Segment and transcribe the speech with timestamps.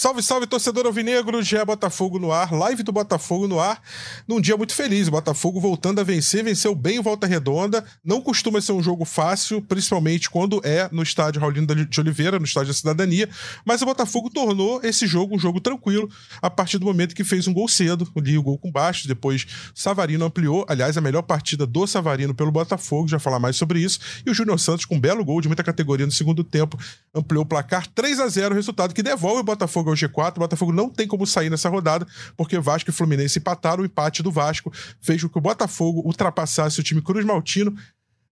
[0.00, 3.82] Salve, salve, torcedor alvinegro, Gé Botafogo no ar, live do Botafogo no ar,
[4.26, 8.22] num dia muito feliz, o Botafogo voltando a vencer, venceu bem o Volta Redonda, não
[8.22, 12.68] costuma ser um jogo fácil, principalmente quando é no estádio Raulino de Oliveira, no estádio
[12.68, 13.28] da Cidadania,
[13.62, 16.08] mas o Botafogo tornou esse jogo um jogo tranquilo,
[16.40, 19.46] a partir do momento que fez um gol cedo, ali o gol com baixo, depois
[19.74, 24.00] Savarino ampliou, aliás, a melhor partida do Savarino pelo Botafogo, já falar mais sobre isso,
[24.24, 26.78] e o Júnior Santos com um belo gol de muita categoria no segundo tempo,
[27.14, 30.36] ampliou o placar 3 a 0 resultado que devolve o Botafogo ao G4.
[30.36, 33.82] O Botafogo não tem como sair nessa rodada, porque Vasco e Fluminense empataram.
[33.82, 37.76] O empate do Vasco fez com que o Botafogo ultrapassasse o time Cruz Maltino.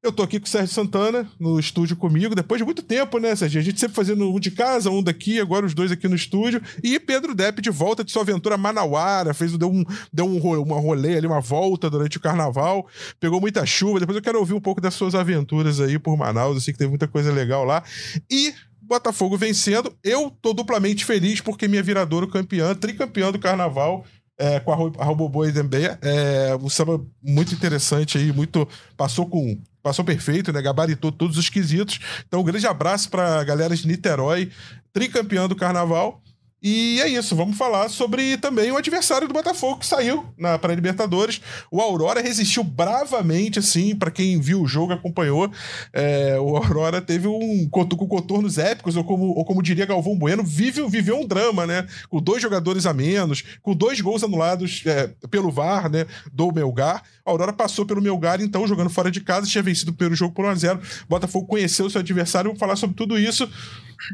[0.01, 3.35] Eu tô aqui com o Sérgio Santana no estúdio comigo, depois de muito tempo, né,
[3.35, 3.61] Sérgio?
[3.61, 6.63] A gente sempre fazendo um de casa, um daqui, agora os dois aqui no estúdio.
[6.85, 10.79] E Pedro Depp de volta de sua aventura manauara, fez, deu, um, deu um, uma
[10.79, 12.87] rolê ali, uma volta durante o carnaval,
[13.19, 13.99] pegou muita chuva.
[13.99, 16.91] Depois eu quero ouvir um pouco das suas aventuras aí por Manaus, sei que teve
[16.91, 17.83] muita coisa legal lá.
[18.31, 18.55] E
[18.89, 19.95] Botafogo vencendo.
[20.03, 24.05] Eu tô duplamente feliz porque minha viradouro campeã, tricampeã do carnaval,
[24.39, 25.99] é, com a, a Robobô e Dembeia.
[26.01, 28.67] É, um samba muito interessante aí, muito.
[28.97, 29.61] Passou com.
[29.83, 30.61] Passou perfeito, né?
[30.63, 32.01] Gabaritou todos os quesitos.
[32.27, 34.51] Então, um grande abraço pra galera de Niterói,
[34.93, 36.23] tricampeã do carnaval.
[36.61, 40.75] E é isso, vamos falar sobre também o adversário do Botafogo que saiu na para
[40.75, 41.41] Libertadores.
[41.71, 45.49] O Aurora resistiu bravamente, assim, para quem viu o jogo acompanhou.
[45.93, 50.43] É, o Aurora teve um com contornos épicos, ou como, ou como diria Galvão Bueno,
[50.43, 51.87] vive, viveu um drama, né?
[52.09, 56.07] Com dois jogadores a menos, com dois gols anulados é, pelo VAR, né?
[56.33, 57.05] Do Melgar.
[57.25, 60.35] A Aurora passou pelo Melgar, então, jogando fora de casa, tinha vencido o primeiro jogo
[60.35, 60.81] por 1x0.
[61.09, 62.49] Botafogo conheceu seu adversário.
[62.49, 63.49] Vamos falar sobre tudo isso.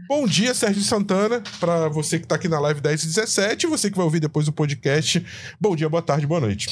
[0.08, 3.68] Bom dia, Sérgio Santana, para você que está aqui na live 10 e 17 e
[3.68, 5.24] você que vai ouvir depois o podcast.
[5.60, 6.68] Bom dia, boa tarde, boa noite.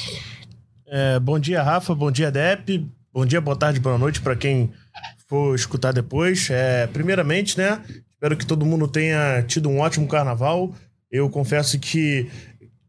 [0.86, 2.88] É, bom dia, Rafa, bom dia, Dep.
[3.12, 4.72] Bom dia, boa tarde, boa noite para quem
[5.28, 6.48] for escutar depois.
[6.50, 7.82] É, primeiramente, né,
[8.14, 10.74] espero que todo mundo tenha tido um ótimo carnaval.
[11.10, 12.30] Eu confesso que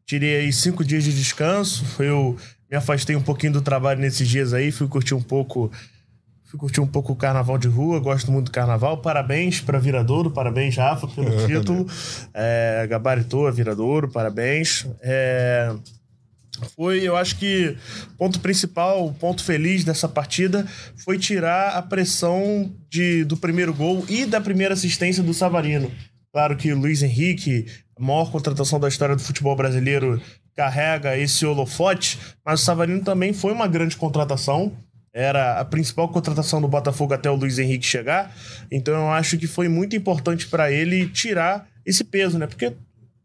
[0.06, 1.85] tirei aí cinco dias de descanso.
[2.01, 2.38] Eu
[2.72, 5.69] me afastei um pouquinho do trabalho nesses dias aí, fui curtir um pouco
[6.53, 8.97] Fui curtir um pouco o carnaval de rua, gosto muito do carnaval.
[8.97, 11.88] Parabéns para Viradouro, parabéns, Rafa, pelo título.
[12.31, 14.86] É, gabaritou a Viradouro, parabéns.
[15.02, 15.74] É,
[16.75, 17.75] foi, eu acho que
[18.13, 20.63] o ponto principal, o ponto feliz dessa partida
[20.96, 25.92] foi tirar a pressão de, do primeiro gol e da primeira assistência do Savarino.
[26.31, 27.66] Claro que o Luiz Henrique,
[27.97, 30.22] a maior contratação da história do futebol brasileiro,
[30.56, 34.72] carrega esse holofote, mas o Savarino também foi uma grande contratação
[35.13, 38.35] era a principal contratação do Botafogo até o Luiz Henrique chegar.
[38.72, 42.47] Então eu acho que foi muito importante para ele tirar esse peso, né?
[42.47, 42.74] Porque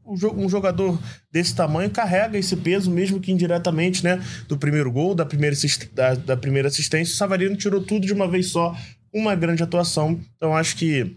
[0.04, 0.98] um jogador
[1.30, 4.22] desse tamanho carrega esse peso, mesmo que indiretamente, né?
[4.46, 5.56] Do primeiro gol, da primeira,
[5.92, 7.14] da, da primeira assistência.
[7.14, 8.76] O Savarino tirou tudo de uma vez só,
[9.12, 10.18] uma grande atuação.
[10.36, 11.16] Então acho que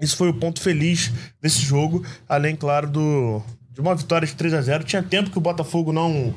[0.00, 3.42] isso foi o ponto feliz desse jogo, além, claro, do,
[3.72, 6.34] de uma vitória de 3 a 0 Tinha tempo que o Botafogo não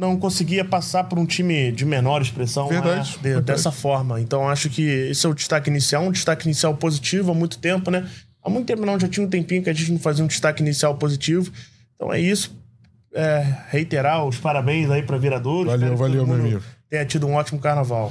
[0.00, 3.16] não conseguia passar por um time de menor expressão né, verdade, né?
[3.16, 3.46] de, verdade.
[3.46, 4.18] dessa forma.
[4.18, 7.90] Então acho que esse é o destaque inicial, um destaque inicial positivo há muito tempo,
[7.90, 8.08] né?
[8.42, 10.62] Há muito tempo não, já tinha um tempinho que a gente não fazia um destaque
[10.62, 11.52] inicial positivo.
[11.94, 12.58] Então é isso.
[13.12, 15.68] É, reiterar os parabéns aí para Viradouro.
[15.68, 16.62] Valeu, valeu, meu amigo.
[16.88, 18.10] Tenha tido um ótimo carnaval.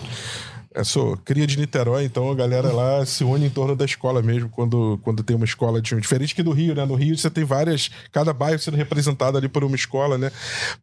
[0.73, 4.21] Eu sou cria de Niterói, então a galera lá se une em torno da escola
[4.21, 6.85] mesmo, quando, quando tem uma escola de, diferente que do Rio, né?
[6.85, 10.31] No Rio você tem várias, cada bairro sendo representado ali por uma escola, né?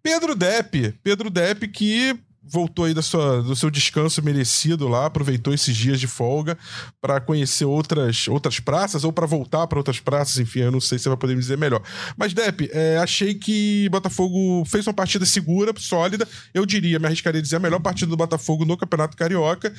[0.02, 2.18] Pedro Depp, Pedro Depp que
[2.48, 6.56] voltou aí da sua, do seu descanso merecido lá, aproveitou esses dias de folga
[7.00, 10.98] para conhecer outras, outras praças ou para voltar para outras praças, enfim, eu não sei
[10.98, 11.82] se você vai poder me dizer melhor.
[12.16, 17.40] Mas, Depp, é, achei que Botafogo fez uma partida segura, sólida, eu diria, me arriscaria
[17.40, 19.72] a dizer, a melhor partida do Botafogo no Campeonato Carioca.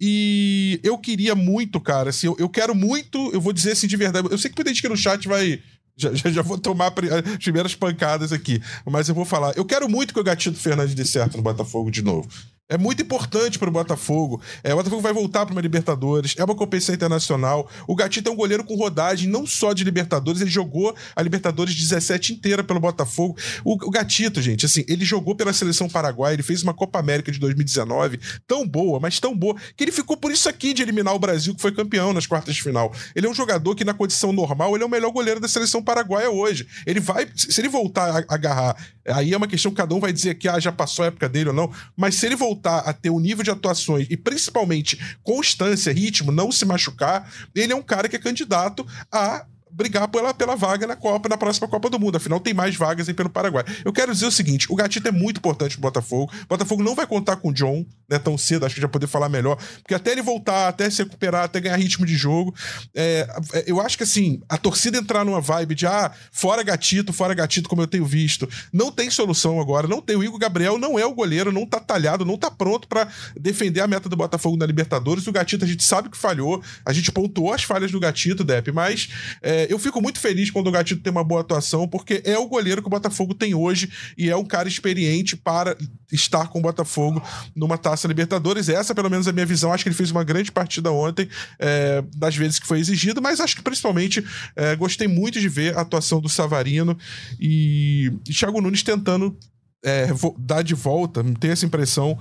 [0.00, 3.96] E eu queria muito, cara, assim, eu, eu quero muito, eu vou dizer assim de
[3.96, 5.60] verdade, eu sei que muita gente aqui no chat vai
[5.96, 8.60] já, já, já, vou tomar as primeiras pancadas aqui.
[8.84, 9.56] Mas eu vou falar.
[9.56, 12.28] Eu quero muito que o Gatito Fernandes dê certo no Botafogo de novo.
[12.66, 14.40] É muito importante para o Botafogo.
[14.62, 17.70] É, o Botafogo vai voltar para uma Libertadores, é uma competição internacional.
[17.86, 21.74] O Gatito é um goleiro com rodagem, não só de Libertadores, ele jogou a Libertadores
[21.74, 23.36] 17 inteira pelo Botafogo.
[23.62, 27.30] O, o Gatito, gente, assim, ele jogou pela seleção paraguaia, ele fez uma Copa América
[27.30, 31.14] de 2019 tão boa, mas tão boa, que ele ficou por isso aqui de eliminar
[31.14, 32.94] o Brasil, que foi campeão nas quartas de final.
[33.14, 35.82] Ele é um jogador que, na condição normal, ele é o melhor goleiro da seleção
[35.82, 36.66] paraguaia hoje.
[36.86, 38.74] Ele vai, se ele voltar a agarrar,
[39.06, 41.28] aí é uma questão que cada um vai dizer que ah, já passou a época
[41.28, 44.16] dele ou não, mas se ele voltar a ter o um nível de atuações e
[44.16, 50.06] principalmente constância, ritmo, não se machucar, ele é um cara que é candidato a brigar
[50.08, 52.16] pela, pela vaga na Copa, na próxima Copa do Mundo.
[52.16, 53.64] Afinal, tem mais vagas aí pelo Paraguai.
[53.84, 56.32] Eu quero dizer o seguinte: o Gatito é muito importante pro Botafogo.
[56.44, 59.06] O Botafogo não vai contar com o John, né, tão cedo, acho que já poder
[59.06, 59.56] falar melhor.
[59.82, 62.54] Porque até ele voltar, até se recuperar, até ganhar ritmo de jogo.
[62.94, 67.12] É, é, eu acho que assim, a torcida entrar numa vibe de ah, fora gatito,
[67.12, 69.88] fora gatito, como eu tenho visto, não tem solução agora.
[69.88, 70.16] Não tem.
[70.16, 73.80] O Igor Gabriel não é o goleiro, não tá talhado, não tá pronto para defender
[73.80, 75.26] a meta do Botafogo na Libertadores.
[75.26, 78.70] O gatito a gente sabe que falhou, a gente pontuou as falhas do gatito, Depp,
[78.70, 79.08] mas
[79.42, 82.46] é, eu fico muito feliz quando o gatito tem uma boa atuação, porque é o
[82.46, 85.76] goleiro que o Botafogo tem hoje e é um cara experiente para
[86.12, 87.22] estar com o Botafogo
[87.54, 88.68] numa taça Libertadores.
[88.68, 89.72] Essa, pelo menos, é a minha visão.
[89.72, 91.28] Acho que ele fez uma grande partida ontem,
[91.58, 94.24] é, das vezes que foi exigido, mas acho que principalmente
[94.56, 96.96] é, gostei muito de ver a atuação do Savarino
[97.40, 99.36] e, e Thiago Nunes tentando
[99.84, 100.08] é,
[100.38, 102.18] dar de volta, ter essa impressão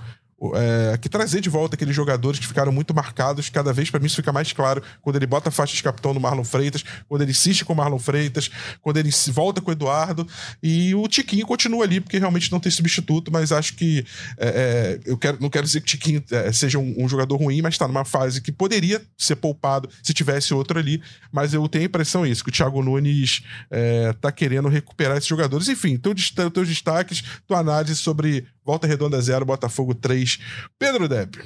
[0.56, 3.50] é, que trazer de volta aqueles jogadores que ficaram muito marcados.
[3.50, 6.14] Cada vez, para mim, isso fica mais claro quando ele bota a faixa de capitão
[6.14, 8.50] no Marlon Freitas, quando ele insiste com o Marlon Freitas,
[8.82, 10.28] quando ele volta com o Eduardo.
[10.62, 14.06] E o Tiquinho continua ali, porque realmente não tem substituto, mas acho que.
[14.38, 17.38] É, é eu quero, não quero dizer que o Tiquinho é, seja um, um, jogador
[17.38, 21.02] ruim, mas está numa fase que poderia ser poupado se tivesse outro ali.
[21.32, 23.44] Mas eu tenho a impressão isso, que o Thiago Nunes
[24.12, 25.68] está é, querendo recuperar esses jogadores.
[25.68, 30.40] Enfim, teus, teus destaques, tua análise sobre Volta Redonda 0, Botafogo 3.
[30.80, 31.38] Pedro Depp.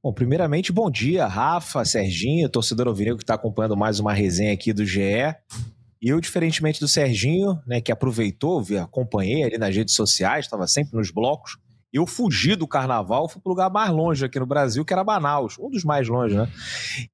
[0.00, 4.72] Bom, primeiramente, bom dia, Rafa, Serginho, torcedor ouvindo que está acompanhando mais uma resenha aqui
[4.72, 5.34] do GE.
[6.00, 10.96] Eu, diferentemente do Serginho, né, que aproveitou, vi, acompanhei ali nas redes sociais, estava sempre
[10.96, 11.58] nos blocos,
[11.92, 15.02] eu fugi do carnaval, fui para o lugar mais longe aqui no Brasil, que era
[15.02, 16.48] Manaus, um dos mais longe, né?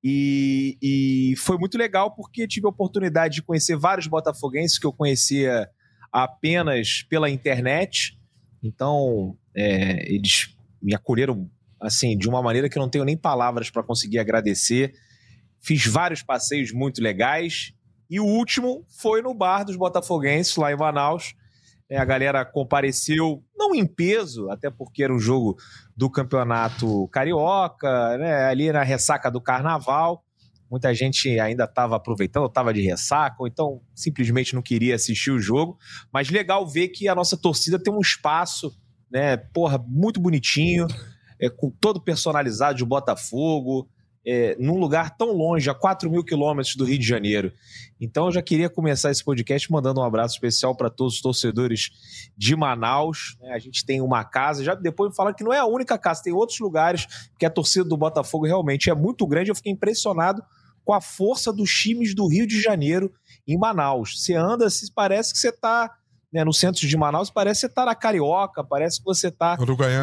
[0.02, 4.92] E, e foi muito legal porque tive a oportunidade de conhecer vários botafoguenses que eu
[4.92, 5.66] conhecia
[6.14, 8.16] apenas pela internet.
[8.62, 11.50] Então, é, eles me acolheram
[11.80, 14.94] assim de uma maneira que eu não tenho nem palavras para conseguir agradecer.
[15.60, 17.72] Fiz vários passeios muito legais
[18.08, 21.34] e o último foi no bar dos Botafoguenses lá em Manaus.
[21.90, 25.56] É, a galera compareceu, não em peso, até porque era um jogo
[25.96, 30.24] do campeonato carioca, né, ali na ressaca do carnaval,
[30.70, 35.38] Muita gente ainda estava aproveitando, estava de ressaca, ou então simplesmente não queria assistir o
[35.38, 35.78] jogo.
[36.12, 38.76] Mas legal ver que a nossa torcida tem um espaço,
[39.10, 39.36] né?
[39.36, 40.86] Porra, muito bonitinho,
[41.40, 43.88] é, com todo personalizado de Botafogo,
[44.26, 47.52] é, num lugar tão longe, a 4 mil quilômetros do Rio de Janeiro.
[48.00, 51.90] Então eu já queria começar esse podcast mandando um abraço especial para todos os torcedores
[52.36, 53.36] de Manaus.
[53.40, 53.52] Né?
[53.52, 56.32] A gente tem uma casa, já depois falaram que não é a única casa, tem
[56.32, 57.06] outros lugares
[57.38, 59.50] que a torcida do Botafogo realmente é muito grande.
[59.50, 60.42] Eu fiquei impressionado
[60.84, 63.12] com a força dos times do Rio de Janeiro
[63.46, 64.22] em Manaus.
[64.22, 65.90] Você anda, se parece que você está
[66.34, 69.56] né, no centro de Manaus, parece que você está na Carioca, parece que você está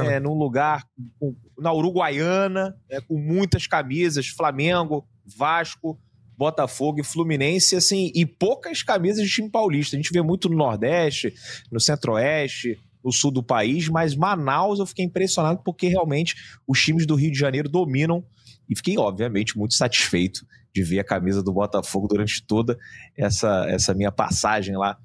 [0.06, 0.88] é, num lugar
[1.20, 6.00] com, na Uruguaiana, né, com muitas camisas, Flamengo, Vasco,
[6.38, 9.98] Botafogo e Fluminense, assim, e poucas camisas de time paulista.
[9.98, 11.34] A gente vê muito no Nordeste,
[11.70, 16.36] no Centro-Oeste, no sul do país, mas Manaus eu fiquei impressionado porque realmente
[16.66, 18.24] os times do Rio de Janeiro dominam
[18.70, 22.78] e fiquei, obviamente, muito satisfeito de ver a camisa do Botafogo durante toda
[23.18, 24.98] essa, essa minha passagem lá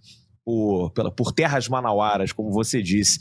[0.47, 3.19] por, pela, por terras manauaras, como você disse.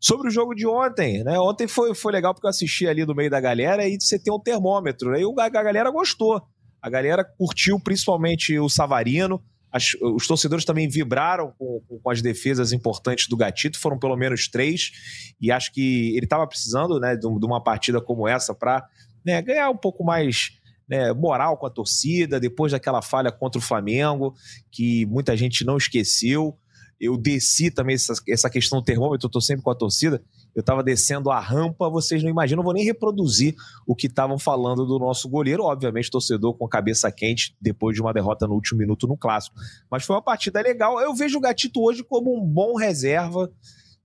[0.00, 1.38] Sobre o jogo de ontem, né?
[1.38, 4.34] Ontem foi, foi legal porque eu assisti ali no meio da galera e você tem
[4.34, 5.20] um termômetro, né?
[5.38, 6.42] A, a galera gostou.
[6.82, 9.40] A galera curtiu principalmente o Savarino.
[9.72, 14.46] As, os torcedores também vibraram com, com, as defesas importantes do Gatito, foram pelo menos
[14.46, 14.92] três,
[15.40, 18.86] e acho que ele estava precisando né, de, de, uma partida como essa para
[19.24, 20.50] né, ganhar um pouco mais
[20.88, 24.34] né, moral com a torcida, depois daquela falha contra o Flamengo,
[24.70, 26.56] que muita gente não esqueceu.
[27.04, 30.22] Eu desci também essa, essa questão do termômetro, eu estou sempre com a torcida.
[30.54, 33.54] Eu estava descendo a rampa, vocês não imaginam, não vou nem reproduzir
[33.86, 35.64] o que estavam falando do nosso goleiro.
[35.64, 39.56] Obviamente, torcedor com a cabeça quente depois de uma derrota no último minuto no clássico.
[39.90, 41.00] Mas foi uma partida legal.
[41.00, 43.50] Eu vejo o Gatito hoje como um bom reserva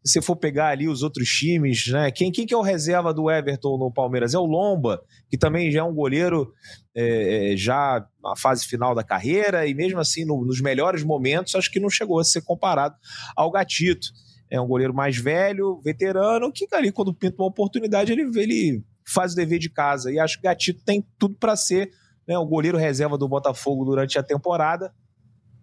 [0.03, 2.09] se você for pegar ali os outros times, né?
[2.11, 4.33] Quem, quem que é o reserva do Everton no Palmeiras?
[4.33, 6.53] É o Lomba, que também já é um goleiro
[6.95, 11.55] é, é, já na fase final da carreira, e mesmo assim, no, nos melhores momentos,
[11.55, 12.95] acho que não chegou a ser comparado
[13.35, 14.07] ao Gatito.
[14.49, 19.33] É um goleiro mais velho, veterano, que ali, quando pinta uma oportunidade, ele, ele faz
[19.33, 20.11] o dever de casa.
[20.11, 21.91] E acho que o Gatito tem tudo para ser
[22.27, 24.93] né, o goleiro reserva do Botafogo durante a temporada.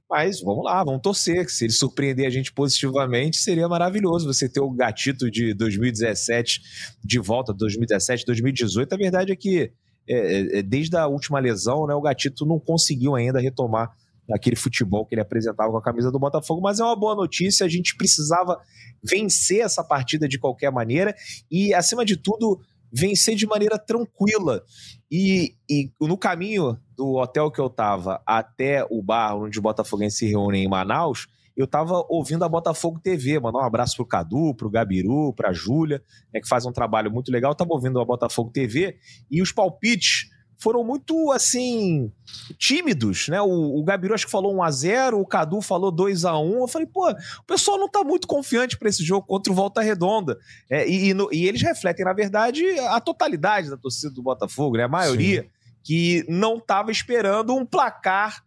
[0.09, 1.49] Mas vamos lá, vamos torcer.
[1.51, 6.61] Se ele surpreender a gente positivamente, seria maravilhoso você ter o gatito de 2017
[7.05, 8.93] de volta, 2017, 2018.
[8.93, 9.73] A verdade é que
[10.09, 13.91] é, é, desde a última lesão, né, o gatito não conseguiu ainda retomar
[14.33, 17.67] aquele futebol que ele apresentava com a camisa do Botafogo, mas é uma boa notícia.
[17.67, 18.59] A gente precisava
[19.03, 21.15] vencer essa partida de qualquer maneira
[21.51, 22.61] e, acima de tudo,
[22.93, 24.63] vencer de maneira tranquila.
[25.11, 30.19] E, e no caminho do hotel que eu tava até o bar onde o Botafoguense
[30.19, 31.27] se reúne em Manaus,
[31.57, 36.03] eu tava ouvindo a Botafogo TV, mandar um abraço pro Cadu, pro Gabiru, pra Júlia,
[36.33, 37.53] né, que faz um trabalho muito legal.
[37.53, 38.99] Eu tava ouvindo a Botafogo TV
[39.31, 42.11] e os palpites foram muito, assim,
[42.59, 43.41] tímidos, né?
[43.41, 46.61] O, o Gabiru acho que falou 1 a 0 o Cadu falou 2 a 1
[46.61, 49.83] Eu falei, pô, o pessoal não tá muito confiante para esse jogo contra o Volta
[49.83, 50.39] Redonda.
[50.71, 54.77] É, e, e, no, e, eles refletem, na verdade, a totalidade da torcida do Botafogo,
[54.77, 54.85] né?
[54.85, 55.49] A maioria Sim.
[55.87, 58.45] Que não tava esperando um placar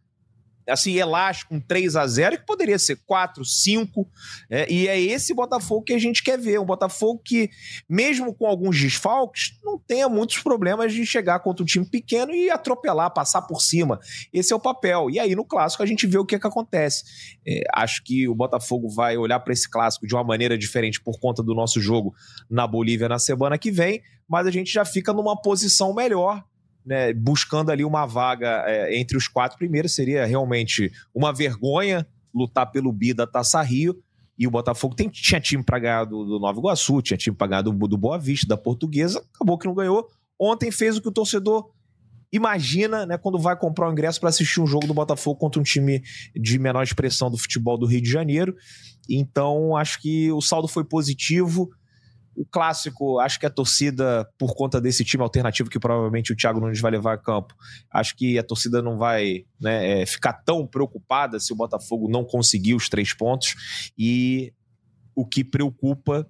[0.67, 4.07] assim, elástico, um 3 a 0 que poderia ser 4, 5.
[4.49, 6.59] É, e é esse Botafogo que a gente quer ver.
[6.59, 7.49] Um Botafogo que,
[7.89, 12.51] mesmo com alguns desfalques, não tenha muitos problemas de chegar contra um time pequeno e
[12.51, 13.99] atropelar, passar por cima.
[14.31, 15.09] Esse é o papel.
[15.09, 17.03] E aí, no clássico, a gente vê o que, é que acontece.
[17.47, 21.19] É, acho que o Botafogo vai olhar para esse clássico de uma maneira diferente por
[21.19, 22.13] conta do nosso jogo
[22.47, 26.43] na Bolívia na semana que vem, mas a gente já fica numa posição melhor
[26.89, 29.93] né, buscando ali uma vaga é, entre os quatro primeiros.
[29.93, 33.95] Seria realmente uma vergonha lutar pelo bi da Taça Rio.
[34.35, 37.45] E o Botafogo tem, tinha time para ganhar do, do Nova Iguaçu, tinha time para
[37.45, 40.07] ganhar do, do Boa Vista, da Portuguesa, acabou que não ganhou.
[40.39, 41.69] Ontem fez o que o torcedor
[42.31, 45.63] imagina, né, quando vai comprar o ingresso para assistir um jogo do Botafogo contra um
[45.63, 46.01] time
[46.35, 48.55] de menor expressão do futebol do Rio de Janeiro.
[49.07, 51.69] Então, acho que o saldo foi positivo.
[52.39, 56.61] O clássico, acho que a torcida, por conta desse time alternativo que provavelmente o Thiago
[56.61, 57.53] Nunes vai levar a campo,
[57.91, 62.23] acho que a torcida não vai né, é, ficar tão preocupada se o Botafogo não
[62.23, 63.91] conseguir os três pontos.
[63.97, 64.53] E
[65.13, 66.25] o que preocupa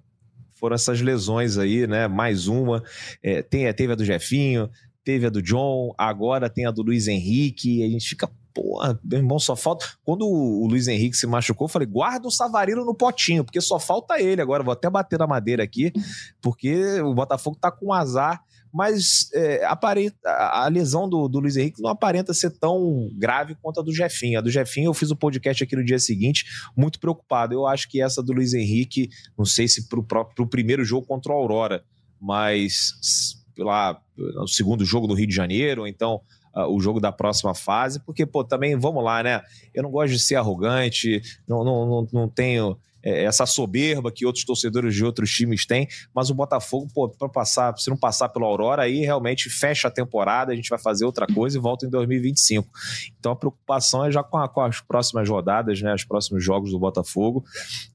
[0.60, 2.08] foram essas lesões aí, né?
[2.08, 2.82] Mais uma.
[3.22, 4.68] É, tem, teve a do Jefinho,
[5.04, 7.84] teve a do John, agora tem a do Luiz Henrique.
[7.84, 9.86] a gente fica porra, meu irmão, só falta.
[10.04, 13.78] Quando o Luiz Henrique se machucou, eu falei, guarda o Savarino no potinho, porque só
[13.78, 14.62] falta ele agora.
[14.62, 15.92] Vou até bater na madeira aqui,
[16.40, 18.42] porque o Botafogo tá com azar.
[18.72, 23.80] Mas é, aparenta, a lesão do, do Luiz Henrique não aparenta ser tão grave quanto
[23.80, 24.38] a do Jefinho.
[24.38, 26.44] A do Jefinho, eu fiz o podcast aqui no dia seguinte,
[26.76, 27.52] muito preocupado.
[27.52, 31.32] Eu acho que essa do Luiz Henrique, não sei se pro, pro primeiro jogo contra
[31.32, 31.82] o Aurora,
[32.20, 36.20] mas lá no segundo jogo do Rio de Janeiro, ou então
[36.54, 39.42] uh, o jogo da próxima fase, porque, pô, também, vamos lá, né?
[39.74, 44.26] Eu não gosto de ser arrogante, não, não, não, não tenho é, essa soberba que
[44.26, 48.28] outros torcedores de outros times têm, mas o Botafogo, pô, para passar, se não passar
[48.28, 51.86] pela Aurora, aí realmente fecha a temporada, a gente vai fazer outra coisa e volta
[51.86, 52.68] em 2025.
[53.18, 56.70] Então a preocupação é já com, a, com as próximas rodadas, né, os próximos jogos
[56.70, 57.44] do Botafogo,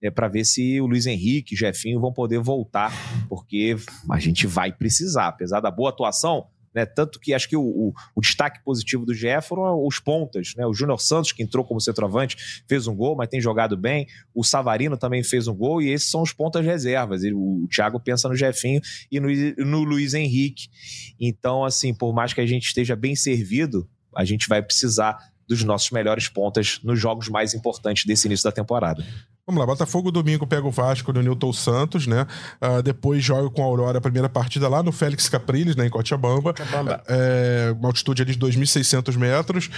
[0.02, 2.92] é para ver se o Luiz Henrique, Jefinho vão poder voltar,
[3.30, 3.76] porque
[4.10, 6.86] a gente vai precisar, apesar da boa atuação, né?
[6.86, 10.66] Tanto que acho que o, o, o, destaque positivo do GE foram os pontas, né?
[10.66, 12.36] O Júnior Santos, que entrou como centroavante,
[12.68, 14.06] fez um gol, mas tem jogado bem.
[14.34, 17.24] O Savarino também fez um gol, e esses são os pontas reservas.
[17.24, 19.30] E o, Thiago pensa no Jefinho e no,
[19.66, 20.68] no Luiz Henrique.
[21.20, 25.18] Então, assim, por mais que a gente esteja bem servido, a gente vai precisar
[25.48, 29.06] dos nossos melhores pontas nos jogos mais importantes desse início da temporada.
[29.48, 32.26] Vamos lá, Botafogo domingo pega o Vasco no Newton Santos, né?
[32.60, 35.90] Uh, depois joga com a Aurora a primeira partida lá no Félix Capriles, né, em
[35.90, 36.52] Cochabamba.
[36.52, 37.04] Cochabamba.
[37.08, 39.70] É, uma altitude ali de 2.600 metros.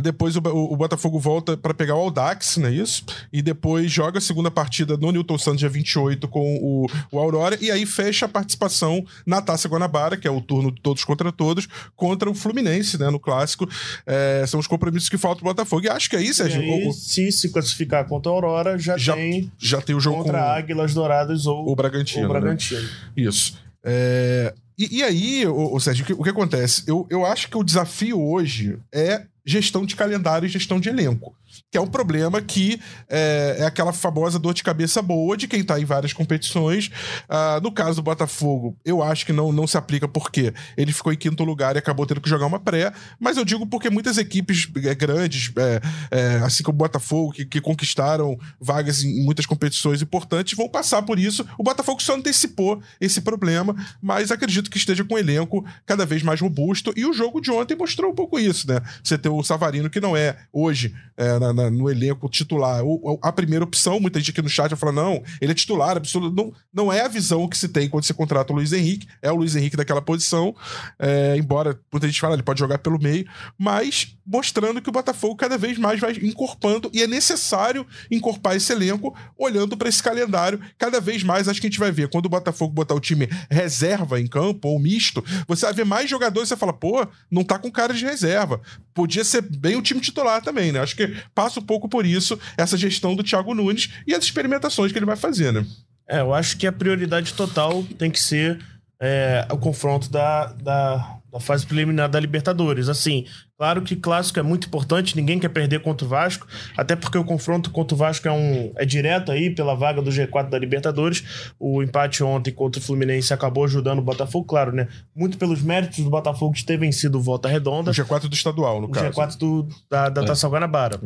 [0.00, 3.04] Depois o, o Botafogo volta para pegar o Audax, não é isso?
[3.32, 7.58] E depois joga a segunda partida no Newton Santos, dia 28, com o, o Aurora.
[7.60, 11.32] E aí fecha a participação na Taça Guanabara, que é o turno de todos contra
[11.32, 11.66] todos,
[11.96, 13.68] contra o Fluminense, né, no clássico.
[14.06, 15.86] É, são os compromissos que faltam o Botafogo.
[15.86, 16.62] E acho que é isso, Sérgio.
[16.62, 20.18] E aí, se se classificar contra a Aurora, já, já tem, já tem o jogo
[20.18, 22.26] contra com Águilas Douradas ou o Bragantino.
[22.26, 22.80] O Bragantino.
[22.80, 22.88] Né?
[23.16, 23.58] Isso.
[23.84, 26.82] É, e, e, aí, o, o Sérgio, o que, o que acontece?
[26.86, 31.36] Eu, eu acho que o desafio hoje é gestão de calendário e gestão de elenco
[31.70, 35.62] que é um problema que é, é, aquela famosa dor de cabeça boa de quem
[35.62, 36.90] tá em várias competições.
[37.28, 41.12] Uh, no caso do Botafogo, eu acho que não, não se aplica porque ele ficou
[41.12, 44.18] em quinto lugar e acabou tendo que jogar uma pré, mas eu digo porque muitas
[44.18, 49.46] equipes é, grandes, é, é, assim como o Botafogo, que, que, conquistaram vagas em muitas
[49.46, 51.46] competições importantes, vão passar por isso.
[51.58, 56.22] O Botafogo só antecipou esse problema, mas acredito que esteja com um elenco cada vez
[56.22, 58.80] mais robusto e o jogo de ontem mostrou um pouco isso, né?
[59.02, 62.84] Você tem o Savarino, que não é hoje é, na, na, no elenco titular.
[62.84, 65.96] O, a primeira opção, muita gente aqui no chat vai falar: não, ele é titular,
[65.96, 66.34] absoluto.
[66.34, 69.06] Não, não é a visão que se tem quando você contrata o Luiz Henrique.
[69.22, 70.54] É o Luiz Henrique daquela posição.
[70.98, 73.26] É, embora muita gente fala, ele pode jogar pelo meio,
[73.58, 78.72] mas mostrando que o Botafogo cada vez mais vai encorpando e é necessário encorpar esse
[78.72, 80.60] elenco olhando para esse calendário.
[80.76, 83.28] Cada vez mais acho que a gente vai ver quando o Botafogo botar o time
[83.50, 87.44] reserva em campo ou misto, você vai ver mais jogadores e você fala, pô, não
[87.44, 88.60] tá com cara de reserva.
[88.92, 90.80] Podia ser bem o time titular também, né?
[90.80, 94.92] Acho que passa um pouco por isso, essa gestão do Thiago Nunes e as experimentações
[94.92, 95.66] que ele vai fazer, né?
[96.08, 98.58] É, eu acho que a prioridade total tem que ser
[99.00, 102.88] é, o confronto da, da, da fase preliminar da Libertadores.
[102.88, 103.26] Assim,
[103.56, 107.24] claro que clássico é muito importante, ninguém quer perder contra o Vasco, até porque o
[107.24, 111.52] confronto contra o Vasco é, um, é direto aí pela vaga do G4 da Libertadores.
[111.58, 114.88] O empate ontem contra o Fluminense acabou ajudando o Botafogo, claro, né?
[115.14, 117.90] Muito pelos méritos do Botafogo de ter vencido Volta Redonda.
[117.90, 119.06] O G4 do estadual, no o caso.
[119.06, 120.24] O G4 do, da, da é.
[120.24, 120.98] Taça Guanabara.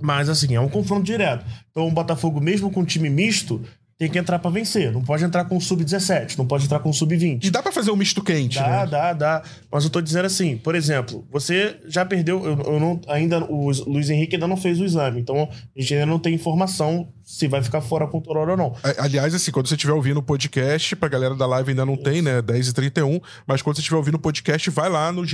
[0.00, 1.44] Mas, assim, é um confronto direto.
[1.70, 3.62] Então, o Botafogo, mesmo com um time misto,
[4.04, 4.92] tem que entrar para vencer.
[4.92, 7.44] Não pode entrar com sub-17, não pode entrar com sub-20.
[7.44, 8.86] E dá para fazer um misto quente, dá, né?
[8.86, 13.00] Dá, dá, Mas eu tô dizendo assim, por exemplo, você já perdeu, eu, eu, não,
[13.08, 16.34] ainda o Luiz Henrique ainda não fez o exame, então a gente ainda não tem
[16.34, 18.76] informação se vai ficar fora com o Tororo ou não.
[18.98, 22.20] Aliás, assim, quando você estiver ouvindo o podcast, pra galera da live ainda não tem,
[22.20, 25.24] né, 10h31, mas quando você estiver ouvindo o podcast, vai lá no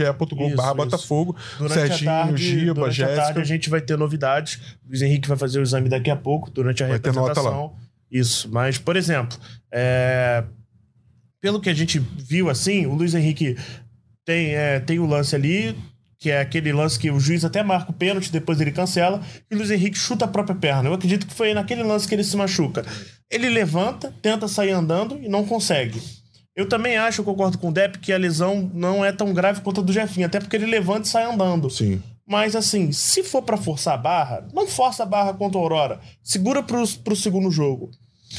[0.54, 1.36] barra Botafogo,
[1.68, 3.20] Serginho, a tarde, Giba, durante Jéssica.
[3.20, 6.10] a tarde a gente vai ter novidades, o Luiz Henrique vai fazer o exame daqui
[6.10, 7.34] a pouco, durante a vai representação.
[7.34, 7.89] Ter nota lá.
[8.10, 9.38] Isso, mas, por exemplo,
[9.72, 10.44] é...
[11.40, 13.56] pelo que a gente viu assim, o Luiz Henrique
[14.24, 15.76] tem, é, tem o lance ali,
[16.18, 19.54] que é aquele lance que o juiz até marca o pênalti, depois ele cancela, e
[19.54, 20.88] o Luiz Henrique chuta a própria perna.
[20.88, 22.84] Eu acredito que foi naquele lance que ele se machuca.
[23.30, 26.02] Ele levanta, tenta sair andando e não consegue.
[26.54, 29.62] Eu também acho, eu concordo com o Depp, que a lesão não é tão grave
[29.62, 31.70] quanto a do Jefinho, até porque ele levanta e sai andando.
[31.70, 32.02] Sim.
[32.30, 36.00] Mas assim, se for para forçar a barra, não força a barra contra a Aurora.
[36.22, 37.90] Segura pro, pro segundo jogo.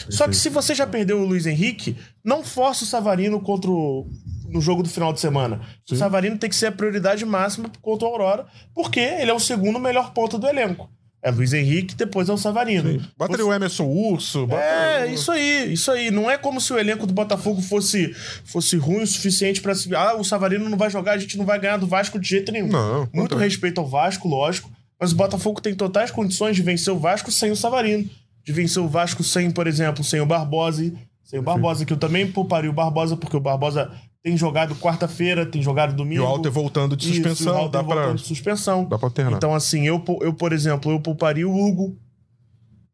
[0.10, 4.08] Só que se você já perdeu o Luiz Henrique, não força o Savarino contra o,
[4.48, 5.60] no jogo do final de semana.
[5.86, 5.96] Sim.
[5.96, 9.40] O Savarino tem que ser a prioridade máxima contra o Aurora, porque ele é o
[9.40, 10.90] segundo melhor ponto do elenco.
[11.24, 12.92] É Luiz Henrique, depois é o Savarino.
[12.92, 13.02] Sim.
[13.16, 13.44] Bota Você...
[13.44, 14.48] o Emerson Urso.
[14.48, 14.64] Bota...
[14.64, 16.10] É, isso aí, isso aí.
[16.10, 18.12] Não é como se o elenco do Botafogo fosse,
[18.44, 19.94] fosse ruim o suficiente para se.
[19.96, 22.52] Ah, o Savarino não vai jogar, a gente não vai ganhar do Vasco de jeito
[22.52, 22.70] nenhum.
[22.70, 23.08] Não.
[23.14, 24.72] Muito respeito ao Vasco, lógico.
[25.00, 28.10] Mas o Botafogo tem totais condições de vencer o Vasco sem o Savarino.
[28.44, 30.92] De vencer o Vasco sem, por exemplo, sem o Barbosa.
[31.24, 33.92] Sem o Barbosa, que eu também pouparia o Barbosa, porque o Barbosa
[34.24, 36.22] tem jogado quarta-feira, tem jogado domingo.
[36.22, 37.58] E o Alter voltando de suspensão.
[37.58, 38.14] Isso, o dá pra...
[38.14, 38.86] de suspensão.
[38.86, 39.38] Dá pra alternar.
[39.38, 41.98] Então, assim, eu, eu, por exemplo, eu pouparia o Hugo.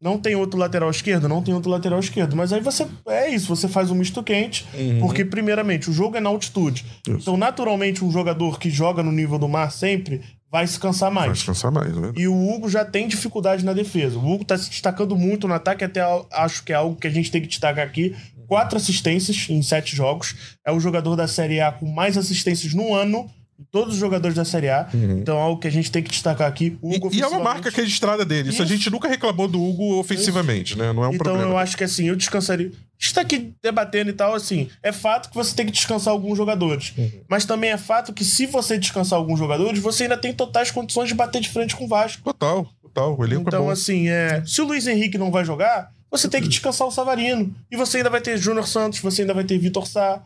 [0.00, 1.28] Não tem outro lateral esquerdo?
[1.28, 2.36] Não tem outro lateral esquerdo.
[2.36, 2.86] Mas aí você.
[3.06, 4.64] É isso, você faz um misto quente.
[4.72, 5.00] Uhum.
[5.00, 6.86] Porque, primeiramente, o jogo é na altitude.
[7.06, 7.18] Isso.
[7.20, 11.26] Então, naturalmente, um jogador que joga no nível do mar sempre vai se cansar mais.
[11.26, 12.12] Vai se cansar mais, né?
[12.16, 14.16] E o Hugo já tem dificuldade na defesa.
[14.18, 16.00] O Hugo tá se destacando muito no ataque, até
[16.32, 18.14] acho que é algo que a gente tem que destacar aqui
[18.48, 20.34] quatro assistências em sete jogos.
[20.66, 23.30] É o jogador da Série A com mais assistências no ano.
[23.72, 24.88] Todos os jogadores da Série A.
[24.94, 25.18] Uhum.
[25.18, 26.78] Então, algo que a gente tem que destacar aqui.
[26.80, 28.50] O Hugo e, e é uma marca registrada dele.
[28.50, 28.62] Isso.
[28.62, 30.78] Isso, a gente nunca reclamou do Hugo ofensivamente, Isso.
[30.78, 30.92] né?
[30.92, 31.40] Não é um então, problema.
[31.40, 32.68] Então, eu acho que assim, eu descansaria.
[32.68, 34.68] A gente tá aqui debatendo e tal, assim.
[34.80, 36.94] É fato que você tem que descansar alguns jogadores.
[36.96, 37.10] Uhum.
[37.28, 41.08] Mas também é fato que se você descansar alguns jogadores, você ainda tem totais condições
[41.08, 42.22] de bater de frente com o Vasco.
[42.22, 43.18] Total, total.
[43.18, 43.70] O elenco então, é bom.
[43.70, 44.40] assim, é...
[44.46, 47.54] se o Luiz Henrique não vai jogar, você tem que descansar o Savarino.
[47.70, 50.22] E você ainda vai ter Júnior Santos, você ainda vai ter Vitor Sá,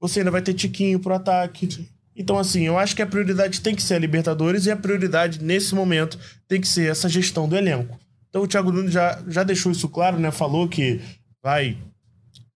[0.00, 1.88] você ainda vai ter Tiquinho pro ataque.
[2.14, 5.42] Então, assim, eu acho que a prioridade tem que ser a Libertadores e a prioridade,
[5.42, 7.98] nesse momento, tem que ser essa gestão do elenco.
[8.28, 10.30] Então, o Thiago Nunes já, já deixou isso claro, né?
[10.30, 11.00] Falou que
[11.42, 11.76] vai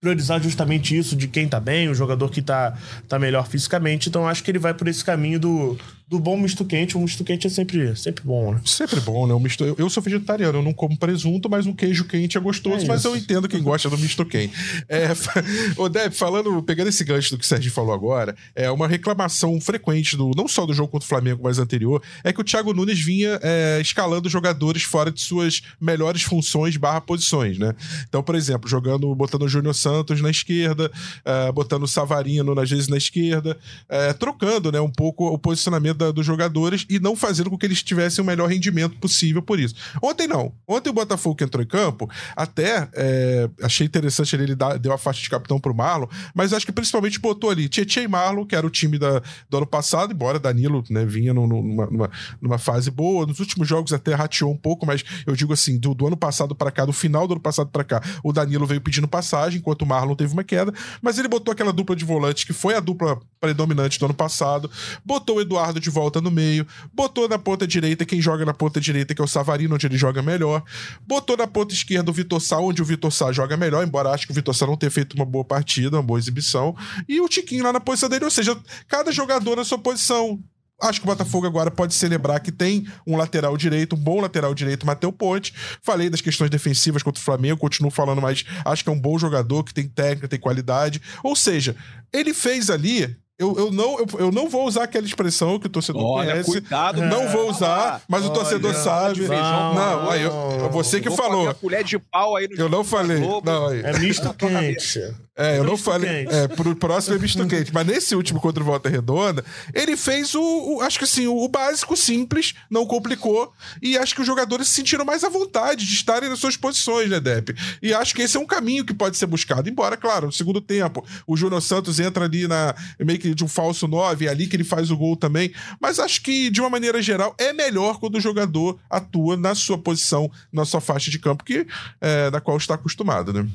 [0.00, 4.08] priorizar justamente isso de quem tá bem, o jogador que tá, tá melhor fisicamente.
[4.08, 5.78] Então, acho que ele vai por esse caminho do,
[6.08, 6.96] do bom misto quente.
[6.96, 8.60] O misto quente é sempre, sempre bom, né?
[8.64, 9.34] Sempre bom, né?
[9.34, 9.64] O misto...
[9.76, 13.04] Eu sou vegetariano, eu não como presunto, mas um queijo quente é gostoso, é mas
[13.04, 14.54] eu entendo quem gosta do misto quente.
[14.88, 15.08] É,
[15.76, 19.60] o Deb, falando, pegando esse gancho do que o Serginho falou agora, é uma reclamação
[19.60, 22.72] frequente, do, não só do jogo contra o Flamengo, mas anterior, é que o Thiago
[22.72, 27.74] Nunes vinha é, escalando jogadores fora de suas melhores funções barra posições, né?
[28.08, 30.90] Então, por exemplo, jogando, botando o Júnior Santos na esquerda,
[31.24, 35.95] é, botando o Savarino, às vezes, na esquerda, é, trocando né, um pouco o posicionamento
[35.96, 39.58] da, dos jogadores e não fazendo com que eles tivessem o melhor rendimento possível por
[39.58, 39.74] isso.
[40.02, 40.52] Ontem não.
[40.66, 44.98] Ontem o Botafogo que entrou em campo, até é, achei interessante ele, ele deu a
[44.98, 48.54] faixa de capitão pro Marlon, mas acho que principalmente botou ali Tietchan e Marlon, que
[48.54, 52.58] era o time da, do ano passado, embora Danilo né, vinha no, numa, numa, numa,
[52.58, 53.26] fase boa.
[53.26, 56.54] Nos últimos jogos até rateou um pouco, mas eu digo assim, do, do ano passado
[56.54, 59.82] para cá, do final do ano passado para cá, o Danilo veio pedindo passagem, enquanto
[59.82, 62.80] o Marlon teve uma queda, mas ele botou aquela dupla de volantes que foi a
[62.80, 64.70] dupla predominante do ano passado,
[65.04, 68.80] botou o Eduardo de volta no meio, botou na ponta direita quem joga na ponta
[68.80, 70.62] direita, que é o Savarino, onde ele joga melhor,
[71.06, 74.26] botou na ponta esquerda o Vitor Sá, onde o Vitor Sá joga melhor, embora acho
[74.26, 76.76] que o Vitor Sá não tenha feito uma boa partida, uma boa exibição,
[77.08, 78.56] e o Tiquinho lá na posição dele, ou seja,
[78.88, 80.38] cada jogador na sua posição.
[80.80, 84.54] Acho que o Botafogo agora pode celebrar que tem um lateral direito, um bom lateral
[84.54, 85.54] direito, Matheus Ponte.
[85.82, 89.18] Falei das questões defensivas contra o Flamengo, continuo falando, mas acho que é um bom
[89.18, 91.00] jogador, que tem técnica, tem qualidade.
[91.24, 91.74] Ou seja,
[92.12, 95.70] ele fez ali eu, eu, não, eu, eu não vou usar aquela expressão que o
[95.70, 96.50] torcedor Olha, conhece.
[96.50, 99.28] Cuidado, não vou usar, mas Olha, o torcedor sabe.
[99.28, 101.52] Não, não, aí, eu, você que falou.
[101.54, 103.20] colher de pau aí no eu não falei.
[103.44, 103.82] Não, aí.
[103.82, 105.00] É misto quente.
[105.36, 106.26] É, eu não falei.
[106.30, 107.72] É, pro próximo é misto quente.
[107.72, 109.44] Mas nesse último contra o Volta Redonda,
[109.74, 113.52] ele fez o, o, Acho que assim, o, básico simples, não complicou.
[113.82, 117.10] E acho que os jogadores se sentiram mais à vontade de estarem nas suas posições,
[117.10, 117.54] né, Depp?
[117.82, 119.68] E acho que esse é um caminho que pode ser buscado.
[119.68, 122.74] Embora, claro, no segundo tempo, o Júnior Santos entra ali na.
[122.98, 125.52] meio que de um falso 9, é ali que ele faz o gol também.
[125.78, 129.76] Mas acho que, de uma maneira geral, é melhor quando o jogador atua na sua
[129.76, 131.66] posição, na sua faixa de campo, que,
[132.00, 133.46] é, da qual está acostumado, né?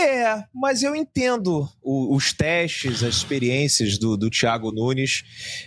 [0.00, 5.22] É, mas eu entendo o, os testes, as experiências do, do Thiago Nunes.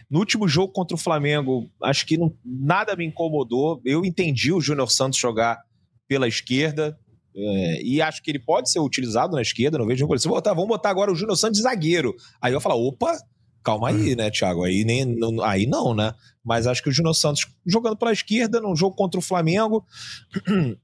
[0.10, 3.80] No último jogo contra o Flamengo, acho que não, nada me incomodou.
[3.86, 5.62] Eu entendi o Júnior Santos jogar
[6.08, 6.98] pela esquerda.
[7.36, 10.70] É, e acho que ele pode ser utilizado na esquerda, não vejo Se botar, vamos
[10.70, 12.16] botar agora o Júnior Santos de zagueiro.
[12.42, 13.18] Aí eu falo, opa,
[13.64, 14.64] calma aí, né, Thiago?
[14.64, 16.14] Aí, nem, não, aí não, né?
[16.44, 19.86] Mas acho que o Júnior Santos jogando pela esquerda, num jogo contra o Flamengo,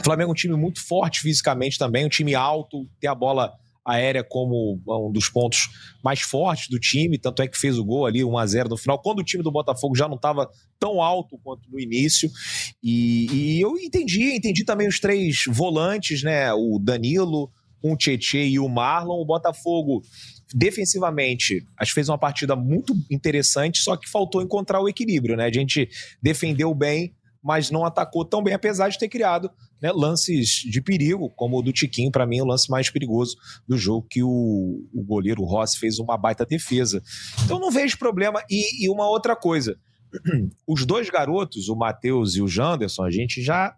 [0.00, 3.52] O Flamengo é um time muito forte fisicamente também, um time alto, tem a bola
[3.84, 5.68] aérea como um dos pontos
[6.04, 8.76] mais fortes do time, tanto é que fez o gol ali 1 a 0 no
[8.76, 12.30] final, quando o time do Botafogo já não estava tão alto quanto no início.
[12.82, 16.52] E, e, eu entendi, entendi também os três volantes, né?
[16.52, 17.50] O Danilo,
[17.82, 19.20] o Tietê e o Marlon.
[19.20, 20.02] O Botafogo
[20.54, 25.46] defensivamente, acho que fez uma partida muito interessante, só que faltou encontrar o equilíbrio, né?
[25.46, 25.88] A gente
[26.22, 29.50] defendeu bem, mas não atacou tão bem, apesar de ter criado
[29.82, 33.76] né, lances de perigo, como o do Tiquinho, para mim, o lance mais perigoso do
[33.76, 37.02] jogo, que o, o goleiro Rossi fez uma baita defesa.
[37.44, 38.40] Então não vejo problema.
[38.48, 39.76] E, e uma outra coisa,
[40.66, 43.76] os dois garotos, o Matheus e o Janderson, a gente já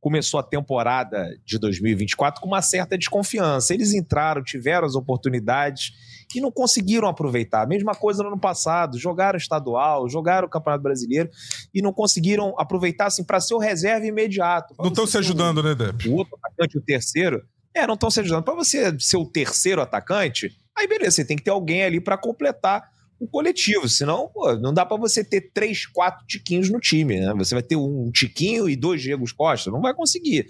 [0.00, 3.72] começou a temporada de 2024 com uma certa desconfiança.
[3.72, 5.92] Eles entraram, tiveram as oportunidades
[6.34, 7.66] e não conseguiram aproveitar.
[7.66, 11.30] Mesma coisa no ano passado, jogaram estadual, jogaram o Campeonato Brasileiro
[11.74, 14.74] e não conseguiram aproveitar assim para ser o reserva imediato.
[14.78, 16.08] Não estão se ajudando, né, Depp?
[16.08, 17.42] O outro atacante, o terceiro,
[17.74, 18.44] é, não estão se ajudando.
[18.44, 22.18] Para você ser o terceiro atacante, aí beleza, você tem que ter alguém ali para
[22.18, 22.88] completar
[23.20, 27.34] o coletivo, senão pô, não dá para você ter três, quatro tiquinhos no time, né?
[27.34, 30.46] Você vai ter um tiquinho e dois Diego Costa, não vai conseguir.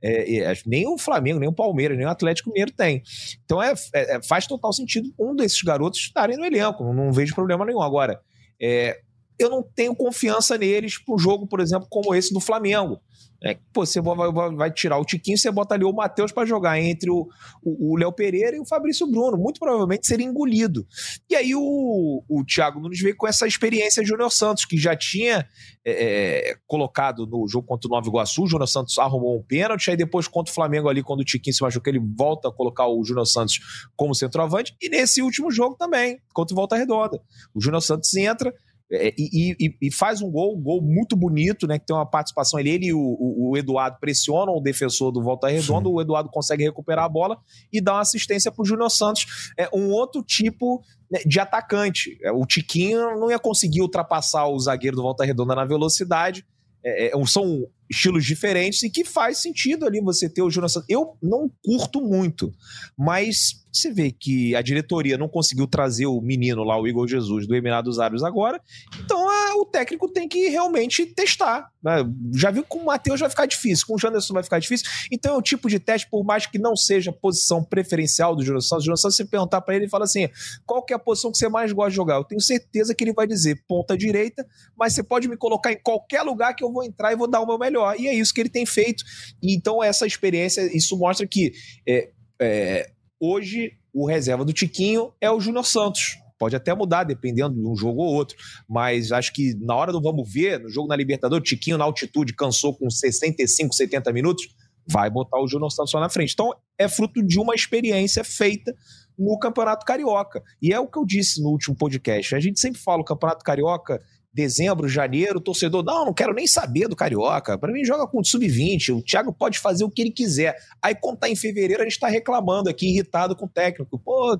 [0.00, 3.02] É, é, nem o Flamengo, nem o Palmeiras, nem o Atlético Mineiro tem.
[3.44, 7.12] Então é, é, é faz total sentido um desses garotos estarem no elenco, não, não
[7.12, 7.82] vejo problema nenhum.
[7.82, 8.20] Agora,
[8.60, 8.98] é,
[9.38, 13.00] eu não tenho confiança neles para um jogo, por exemplo, como esse do Flamengo.
[13.42, 16.80] É, pô, você vai, vai, tirar o Tiquinho, você bota ali o Matheus para jogar
[16.80, 17.28] entre o,
[17.62, 19.36] o, Léo Pereira e o Fabrício Bruno.
[19.36, 20.86] Muito provavelmente seria engolido.
[21.28, 25.46] E aí o, o Thiago Nunes veio com essa experiência Júnior Santos, que já tinha
[25.84, 28.44] é, é, colocado no jogo contra o Nova Iguaçu.
[28.44, 31.54] O Júnior Santos arrumou um pênalti, aí depois contra o Flamengo ali, quando o Tiquinho
[31.54, 33.58] se machucou, ele volta a colocar o Júnior Santos
[33.94, 34.74] como centroavante.
[34.80, 37.20] E nesse último jogo também, contra o Volta Redonda.
[37.54, 38.52] O Júnior Santos entra,
[38.90, 41.78] é, e, e, e, faz um gol, um gol muito bonito, né?
[41.78, 42.60] Que tem uma participação.
[42.60, 45.94] Ele, ele e o, o, Eduardo pressionam o defensor do Volta Redonda, Sim.
[45.94, 47.38] o Eduardo consegue recuperar a bola
[47.72, 49.52] e dá uma assistência para o Júnior Santos.
[49.58, 52.16] É um outro tipo né, de atacante.
[52.22, 56.46] É, o Tiquinho não ia conseguir ultrapassar o zagueiro do Volta Redonda na velocidade.
[56.84, 60.88] É, é, são estilos diferentes e que faz sentido ali você ter o Júnior Santos.
[60.88, 62.52] Eu não curto muito,
[62.96, 67.46] mas você vê que a diretoria não conseguiu trazer o menino lá, o Igor Jesus,
[67.46, 68.60] do Emirados Árabes agora,
[68.98, 71.70] então o técnico tem que realmente testar.
[71.82, 72.04] Né?
[72.34, 74.86] Já viu que com o Matheus vai ficar difícil, com o Janderson vai ficar difícil.
[75.10, 78.44] Então é o tipo de teste, por mais que não seja a posição preferencial do
[78.44, 80.28] Júnior Santos, o Júnior Santos, você perguntar para ele, ele fala assim:
[80.64, 82.16] qual que é a posição que você mais gosta de jogar?
[82.16, 85.80] Eu tenho certeza que ele vai dizer ponta direita, mas você pode me colocar em
[85.82, 87.98] qualquer lugar que eu vou entrar e vou dar o meu melhor.
[87.98, 89.04] E é isso que ele tem feito.
[89.42, 91.52] Então, essa experiência, isso mostra que
[91.86, 96.18] é, é, hoje o reserva do Tiquinho é o Júnior Santos.
[96.38, 98.36] Pode até mudar, dependendo de um jogo ou outro.
[98.68, 102.34] Mas acho que na hora do vamos ver, no jogo na Libertadores, Tiquinho na altitude
[102.34, 104.48] cansou com 65, 70 minutos,
[104.86, 106.32] vai botar o Júnior Santos na frente.
[106.32, 108.74] Então, é fruto de uma experiência feita
[109.18, 110.42] no Campeonato Carioca.
[110.60, 112.34] E é o que eu disse no último podcast.
[112.34, 114.00] A gente sempre fala o Campeonato Carioca
[114.36, 117.56] dezembro, janeiro, o torcedor, não, não quero nem saber do Carioca.
[117.56, 118.94] Para mim, joga com o sub-20.
[118.94, 120.54] O Thiago pode fazer o que ele quiser.
[120.82, 123.98] Aí, quando tá em fevereiro, a gente tá reclamando aqui, irritado com o técnico.
[123.98, 124.38] Pô,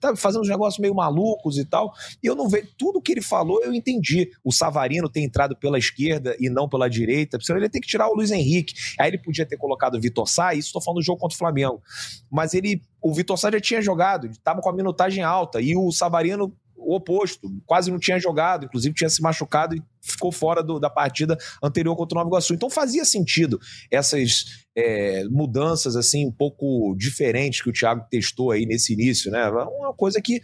[0.00, 1.92] tá fazendo uns negócios meio malucos e tal.
[2.20, 2.66] E eu não vejo.
[2.76, 4.30] Tudo que ele falou, eu entendi.
[4.42, 7.38] O Savarino tem entrado pela esquerda e não pela direita.
[7.40, 8.74] Senão ele ia ter que tirar o Luiz Henrique.
[8.98, 11.38] Aí ele podia ter colocado o Vitor Sá, isso tô falando do jogo contra o
[11.38, 11.80] Flamengo.
[12.28, 12.82] Mas ele.
[13.00, 15.60] O Vitor Sá já tinha jogado, estava com a minutagem alta.
[15.60, 16.52] E o Savarino
[16.86, 20.90] o oposto, quase não tinha jogado, inclusive tinha se machucado e ficou fora do, da
[20.90, 22.54] partida anterior contra o Nova Iguaçu.
[22.54, 23.58] Então fazia sentido
[23.90, 29.48] essas é, mudanças assim um pouco diferentes que o Thiago testou aí nesse início, né?
[29.48, 30.40] Uma coisa que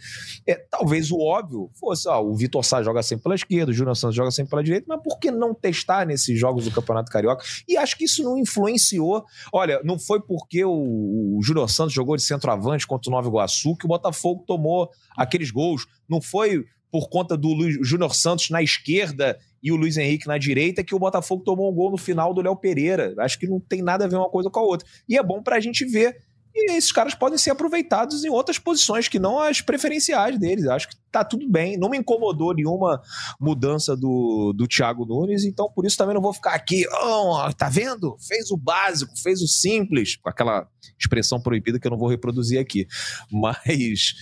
[0.47, 3.95] é, talvez o óbvio fosse, ó, o Vitor Sá joga sempre pela esquerda, o Júnior
[3.95, 7.43] Santos joga sempre pela direita, mas por que não testar nesses jogos do Campeonato Carioca?
[7.67, 9.23] E acho que isso não influenciou.
[9.53, 13.75] Olha, não foi porque o, o Júnior Santos jogou de centroavante contra o Nova Iguaçu
[13.77, 15.85] que o Botafogo tomou aqueles gols.
[16.09, 17.49] Não foi por conta do
[17.83, 21.73] Júnior Santos na esquerda e o Luiz Henrique na direita, que o Botafogo tomou um
[21.73, 23.15] gol no final do Léo Pereira.
[23.19, 24.85] Acho que não tem nada a ver uma coisa com a outra.
[25.07, 26.17] E é bom para a gente ver.
[26.55, 30.67] E esses caras podem ser aproveitados em outras posições que não as preferenciais deles.
[30.67, 31.77] Acho que tá tudo bem.
[31.77, 33.01] Não me incomodou nenhuma
[33.39, 36.85] mudança do, do Thiago Nunes, então por isso também não vou ficar aqui.
[36.91, 38.15] Oh, tá vendo?
[38.19, 40.67] Fez o básico, fez o simples, com aquela
[40.99, 42.85] expressão proibida que eu não vou reproduzir aqui.
[43.31, 44.13] Mas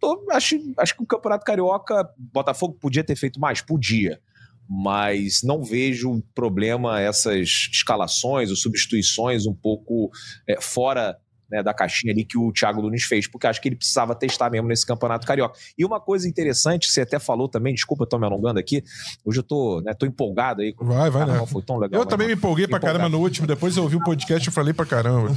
[0.00, 3.60] tô, acho, acho que o Campeonato Carioca, Botafogo podia ter feito mais?
[3.60, 4.20] Podia
[4.68, 10.10] mas não vejo problema essas escalações ou substituições um pouco
[10.48, 11.16] é, fora
[11.50, 14.50] né, da caixinha ali que o Thiago Nunes fez, porque acho que ele precisava testar
[14.50, 15.58] mesmo nesse campeonato carioca.
[15.76, 18.82] E uma coisa interessante, que você até falou também, desculpa, eu tô me alongando aqui,
[19.24, 20.74] hoje eu tô, né, tô empolgado aí.
[20.78, 21.46] Vai, vai, né?
[21.46, 22.00] Foi tão legal.
[22.00, 22.98] Eu também me empolguei pra empolgado.
[22.98, 25.34] caramba no último, depois eu ouvi o podcast e falei pra caramba.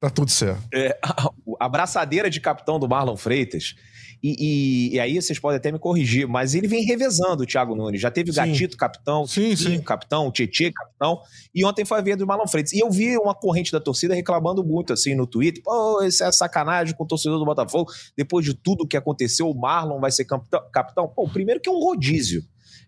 [0.00, 0.62] Tá tudo certo.
[0.74, 3.74] É, a, a braçadeira de capitão do Marlon Freitas
[4.22, 7.74] e, e, e, aí vocês podem até me corrigir, mas ele vem revezando o Thiago
[7.74, 8.00] Nunes.
[8.00, 9.80] Já teve o Gatito, capitão, sim, sim.
[9.80, 11.20] capitão, Tietê, capitão.
[11.54, 12.72] E ontem foi a vez do Marlon Freitas.
[12.72, 15.62] E eu vi uma corrente da torcida reclamando muito assim no Twitter.
[15.62, 17.90] Pô, isso é sacanagem com o torcedor do Botafogo.
[18.16, 20.62] Depois de tudo que aconteceu, o Marlon vai ser capitão.
[20.72, 21.08] capitão.
[21.08, 22.42] Pô, primeiro que é um rodízio.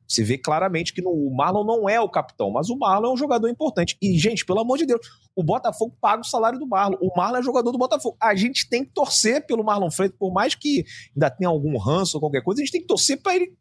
[0.09, 3.12] Você vê claramente que no, o Marlon não é o capitão, mas o Marlon é
[3.12, 3.97] um jogador importante.
[4.01, 6.97] E, gente, pelo amor de Deus, o Botafogo paga o salário do Marlon.
[7.03, 8.16] O Marlon é jogador do Botafogo.
[8.18, 12.16] A gente tem que torcer pelo Marlon Freitas, por mais que ainda tenha algum ranço
[12.16, 13.53] ou qualquer coisa, a gente tem que torcer para ele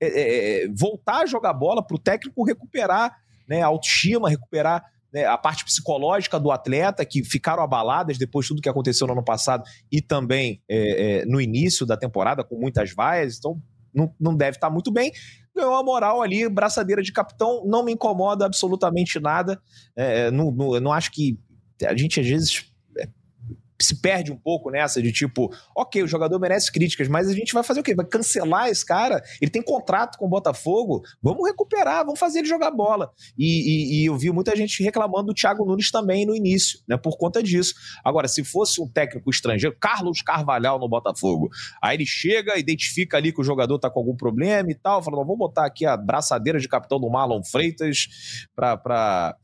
[0.00, 3.16] é, é, é voltar a jogar bola, para o técnico recuperar
[3.48, 8.50] né, a autoestima, recuperar né, a parte psicológica do atleta, que ficaram abaladas depois de
[8.50, 12.56] tudo que aconteceu no ano passado e também é, é, no início da temporada, com
[12.56, 13.38] muitas vaias.
[13.38, 13.60] Então,
[13.92, 15.10] não, não deve estar muito bem
[15.56, 19.60] ganhou a moral ali, braçadeira de capitão, não me incomoda absolutamente nada.
[19.96, 21.38] É, não, não, não acho que
[21.84, 22.72] a gente às vezes
[23.80, 27.52] se perde um pouco nessa de tipo, ok, o jogador merece críticas, mas a gente
[27.52, 27.94] vai fazer o quê?
[27.94, 29.22] Vai cancelar esse cara?
[29.40, 31.02] Ele tem contrato com o Botafogo?
[31.22, 33.10] Vamos recuperar, vamos fazer ele jogar bola.
[33.36, 36.96] E, e, e eu vi muita gente reclamando do Thiago Nunes também no início, né?
[36.96, 37.74] Por conta disso.
[38.04, 41.48] Agora, se fosse um técnico estrangeiro, Carlos Carvalhal no Botafogo,
[41.82, 45.18] aí ele chega, identifica ali que o jogador tá com algum problema e tal, fala,
[45.18, 48.08] vamos botar aqui a braçadeira de capitão do Marlon Freitas
[48.54, 48.76] para.
[48.76, 49.36] Pra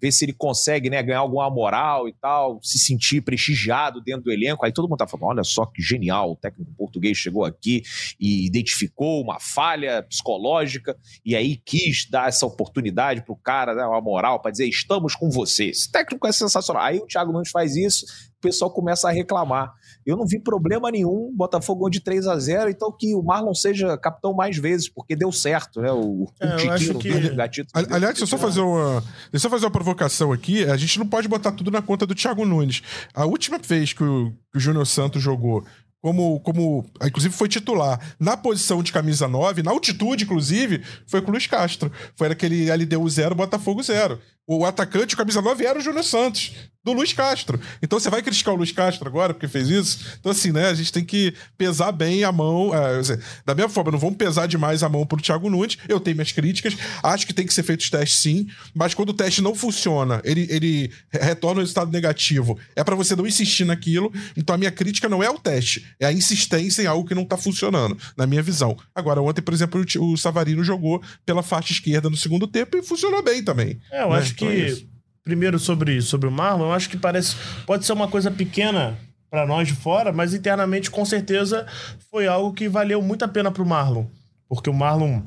[0.00, 4.32] ver se ele consegue né, ganhar alguma moral e tal, se sentir prestigiado dentro do
[4.32, 4.64] elenco.
[4.64, 7.82] Aí todo mundo tá falando: olha só que genial, o técnico português chegou aqui
[8.18, 14.00] e identificou uma falha psicológica e aí quis dar essa oportunidade pro cara, né, uma
[14.00, 15.66] moral, para dizer: estamos com você.
[15.66, 16.82] Esse técnico é sensacional.
[16.82, 18.06] Aí o Thiago Nunes faz isso,
[18.46, 19.72] pessoal começa a reclamar.
[20.04, 23.98] Eu não vi problema nenhum, Botafogo de 3 a 0 então que o Marlon seja
[23.98, 25.90] capitão mais vezes, porque deu certo, né?
[25.90, 27.10] O, é, o Tiquinho, que...
[27.10, 27.70] o Gatito.
[27.74, 30.64] Aliás, deixa eu só fazer uma, deixa eu fazer uma provocação aqui.
[30.64, 32.82] A gente não pode botar tudo na conta do Thiago Nunes.
[33.12, 35.64] A última vez que o, que o Júnior Santos jogou
[36.06, 41.28] como, como inclusive foi titular na posição de camisa 9, na altitude, inclusive, foi com
[41.28, 41.90] o Luiz Castro.
[42.14, 44.20] Foi aquele LDU 0, Botafogo 0.
[44.46, 46.52] O atacante, o camisa 9, era o Júnior Santos
[46.86, 47.60] do Luiz Castro.
[47.82, 49.98] Então você vai criticar o Luiz Castro agora porque fez isso?
[50.20, 50.68] Então, assim, né?
[50.68, 52.72] A gente tem que pesar bem a mão.
[52.72, 53.02] É,
[53.44, 55.76] da mesma forma, não vamos pesar demais a mão pro Thiago Nunes.
[55.88, 56.76] Eu tenho minhas críticas.
[57.02, 58.46] Acho que tem que ser feito os testes sim.
[58.72, 62.56] Mas quando o teste não funciona, ele, ele retorna o resultado negativo.
[62.76, 64.12] É para você não insistir naquilo.
[64.36, 67.24] Então a minha crítica não é o teste, é a insistência em algo que não
[67.24, 68.76] tá funcionando, na minha visão.
[68.94, 73.24] Agora, ontem, por exemplo, o Savarino jogou pela faixa esquerda no segundo tempo e funcionou
[73.24, 73.80] bem também.
[73.90, 74.18] É, eu né?
[74.18, 74.46] acho que.
[74.46, 74.96] É
[75.26, 77.34] primeiro sobre, sobre o Marlon, eu acho que parece.
[77.66, 78.96] Pode ser uma coisa pequena
[79.28, 81.66] para nós de fora, mas internamente, com certeza,
[82.12, 84.06] foi algo que valeu muito a pena para o Marlon.
[84.48, 85.20] Porque o Marlon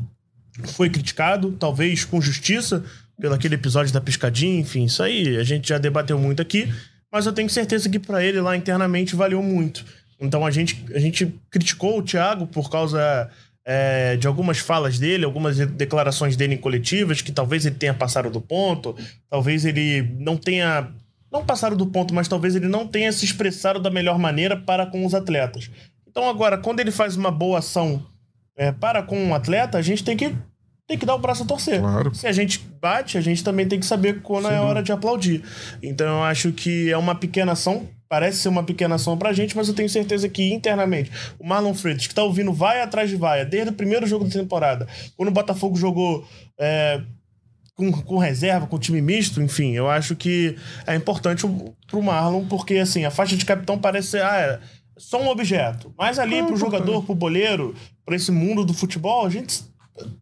[0.68, 2.84] foi criticado, talvez com justiça,
[3.20, 6.74] pelo aquele episódio da piscadinha, enfim, isso aí a gente já debateu muito aqui,
[7.12, 9.86] mas eu tenho certeza que para ele lá internamente valeu muito.
[10.20, 13.30] Então a gente, a gente criticou o Thiago por causa
[13.66, 18.30] é, de algumas falas dele, algumas declarações dele em coletivas, que talvez ele tenha passado
[18.30, 18.96] do ponto,
[19.30, 20.92] talvez ele não tenha.
[21.32, 24.88] Não passado do ponto, mas talvez ele não tenha se expressado da melhor maneira para
[24.88, 25.70] com os atletas.
[26.08, 28.04] Então, agora, quando ele faz uma boa ação
[28.58, 30.36] é, para com um atleta, a gente tem que,
[30.88, 31.80] tem que dar o braço a torcer.
[31.80, 32.16] Claro.
[32.16, 34.92] Se a gente bate, a gente também tem que saber quando Sem é hora de
[34.92, 35.44] aplaudir.
[35.84, 39.56] Então, eu acho que é uma pequena ação parece ser uma pequena ação pra gente,
[39.56, 43.16] mas eu tenho certeza que internamente o Marlon Freitas, que tá ouvindo vai atrás de
[43.16, 47.02] vaia desde o primeiro jogo da temporada, quando o Botafogo jogou é,
[47.76, 51.46] com, com, reserva, com time misto, enfim, eu acho que é importante
[51.88, 54.60] pro Marlon, porque assim, a faixa de capitão parece ser ah, é
[54.98, 55.94] só um objeto.
[55.98, 57.74] Mas ali pro jogador, pro boleiro,
[58.06, 59.64] para esse mundo do futebol, a gente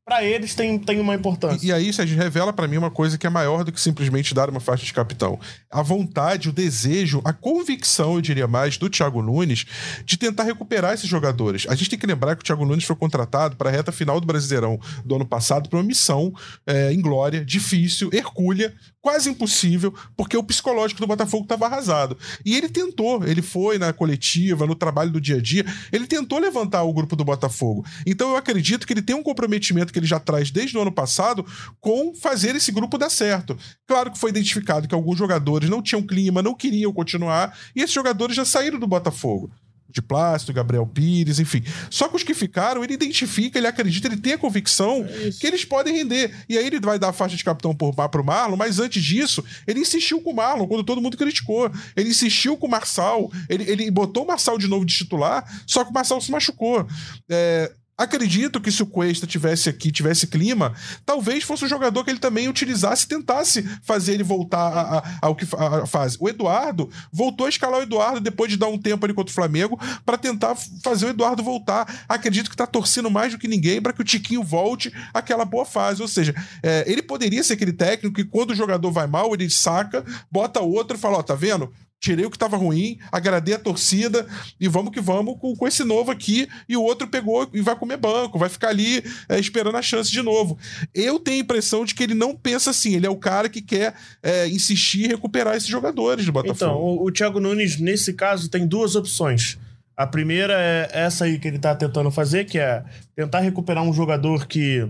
[0.06, 1.66] para eles tem, tem uma importância.
[1.66, 4.34] E, e aí, Sérgio, revela para mim uma coisa que é maior do que simplesmente
[4.34, 5.40] dar uma faixa de capitão.
[5.70, 9.66] A vontade, o desejo, a convicção, eu diria mais, do Thiago Nunes
[10.06, 11.66] de tentar recuperar esses jogadores.
[11.70, 14.20] A gente tem que lembrar que o Thiago Nunes foi contratado para a reta final
[14.20, 16.34] do Brasileirão do ano passado para uma missão
[16.66, 22.18] é, inglória, difícil, hercúlea, quase impossível, porque o psicológico do Botafogo estava arrasado.
[22.46, 26.40] E ele tentou, ele foi na coletiva, no trabalho do dia a dia, ele tentou
[26.40, 27.86] levantar o grupo do Botafogo.
[28.06, 30.92] Então eu acredito que ele tem um comprometimento que ele já traz desde o ano
[30.92, 31.46] passado
[31.80, 33.58] com fazer esse grupo dar certo.
[33.88, 37.94] Claro que foi identificado que alguns jogadores não tinham clima, não queriam continuar, e esses
[37.94, 39.52] jogadores já saíram do Botafogo
[39.90, 41.64] de plástico, Gabriel Pires, enfim.
[41.90, 45.48] Só que os que ficaram, ele identifica, ele acredita, ele tem a convicção é que
[45.48, 46.34] eles podem render.
[46.50, 49.44] E aí ele vai dar a faixa de capitão por, pro Marlon, mas antes disso,
[49.66, 51.72] ele insistiu com o Marlon, quando todo mundo criticou.
[51.96, 55.84] Ele insistiu com o Marçal, ele, ele botou o Marçal de novo de titular, só
[55.84, 56.88] que o Marçal se machucou.
[57.30, 62.12] É, Acredito que se o Cuesta tivesse aqui, tivesse clima, talvez fosse um jogador que
[62.12, 66.16] ele também utilizasse, tentasse fazer ele voltar ao que a, faz.
[66.20, 69.34] O Eduardo voltou a escalar o Eduardo depois de dar um tempo ali contra o
[69.34, 72.06] Flamengo para tentar fazer o Eduardo voltar.
[72.08, 75.66] Acredito que está torcendo mais do que ninguém para que o Tiquinho volte àquela boa
[75.66, 76.00] fase.
[76.00, 79.50] Ou seja, é, ele poderia ser aquele técnico que quando o jogador vai mal, ele
[79.50, 81.74] saca, bota outro e fala: Ó, tá vendo?
[82.00, 84.26] Tirei o que estava ruim, agradei a torcida
[84.60, 86.48] e vamos que vamos com, com, esse novo aqui.
[86.68, 90.12] E o outro pegou e vai comer banco, vai ficar ali é, esperando a chance
[90.12, 90.58] de novo.
[90.94, 93.62] Eu tenho a impressão de que ele não pensa assim, ele é o cara que
[93.62, 96.56] quer é, insistir e recuperar esses jogadores do Botafogo.
[96.56, 99.58] Então, o, o Thiago Nunes, nesse caso, tem duas opções.
[99.96, 102.84] A primeira é essa aí que ele está tentando fazer, que é
[103.16, 104.88] tentar recuperar um jogador que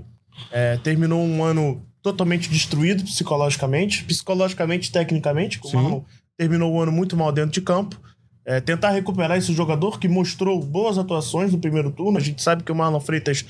[0.51, 6.05] é, terminou um ano totalmente destruído psicologicamente, psicologicamente, tecnicamente, como
[6.37, 7.99] terminou o ano muito mal dentro de campo.
[8.45, 12.17] É, tentar recuperar esse jogador que mostrou boas atuações no primeiro turno.
[12.17, 13.45] A gente sabe que o Marlon Freitas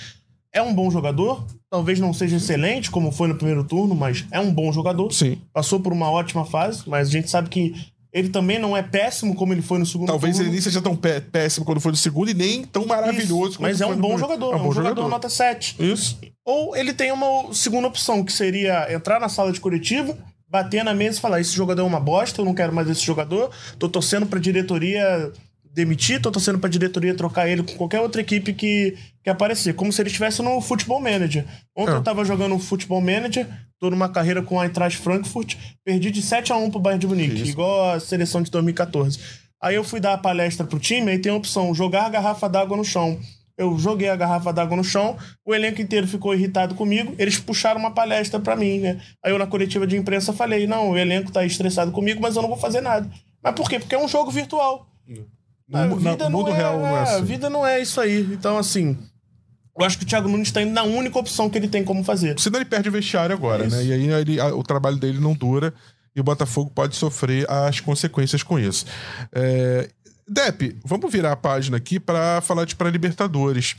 [0.51, 1.45] é um bom jogador.
[1.69, 5.11] Talvez não seja excelente, como foi no primeiro turno, mas é um bom jogador.
[5.13, 5.37] Sim.
[5.53, 7.75] Passou por uma ótima fase, mas a gente sabe que
[8.11, 10.47] ele também não é péssimo como ele foi no segundo Talvez turno.
[10.47, 13.81] ele nem seja tão péssimo quando foi no segundo e nem tão maravilhoso Isso, Mas
[13.81, 15.75] é um bom jogador, é um, bom jogador, jogador nota 7.
[15.77, 16.17] Isso.
[16.43, 20.17] Ou ele tem uma segunda opção, que seria entrar na sala de coletiva
[20.57, 23.05] bater na mesa e falar: esse jogador é uma bosta, eu não quero mais esse
[23.05, 25.31] jogador, tô torcendo pra diretoria
[25.73, 29.93] demitir, tô torcendo pra diretoria trocar ele com qualquer outra equipe que, que aparecer, como
[29.93, 31.45] se ele estivesse no Futebol Manager.
[31.75, 31.95] Ontem é.
[31.97, 33.47] eu tava jogando no Futebol Manager,
[33.79, 37.05] tô numa carreira com a Eintracht Frankfurt, perdi de 7 a 1 pro Bayern de
[37.05, 37.51] Munique, Isso.
[37.51, 39.19] igual a seleção de 2014.
[39.61, 42.49] Aí eu fui dar a palestra pro time, aí tem a opção, jogar a garrafa
[42.49, 43.19] d'água no chão.
[43.57, 47.79] Eu joguei a garrafa d'água no chão, o elenco inteiro ficou irritado comigo, eles puxaram
[47.79, 49.01] uma palestra para mim, né?
[49.23, 52.41] Aí eu na coletiva de imprensa falei: "Não, o elenco tá estressado comigo, mas eu
[52.41, 53.09] não vou fazer nada".
[53.41, 53.79] Mas por quê?
[53.79, 54.87] Porque é um jogo virtual.
[55.67, 57.15] No, a vida não, é, real não é, assim.
[57.15, 58.21] A vida não é isso aí.
[58.31, 58.95] Então assim,
[59.77, 62.03] eu acho que o Thiago Nunes está indo na única opção que ele tem como
[62.03, 62.39] fazer.
[62.39, 63.83] Senão ele perde o vestiário agora, é né?
[63.83, 65.73] E aí ele, a, o trabalho dele não dura
[66.15, 68.87] e o Botafogo pode sofrer as consequências com isso.
[69.31, 69.87] É,
[70.29, 73.75] Dep, vamos virar a página aqui para falar de para Libertadores.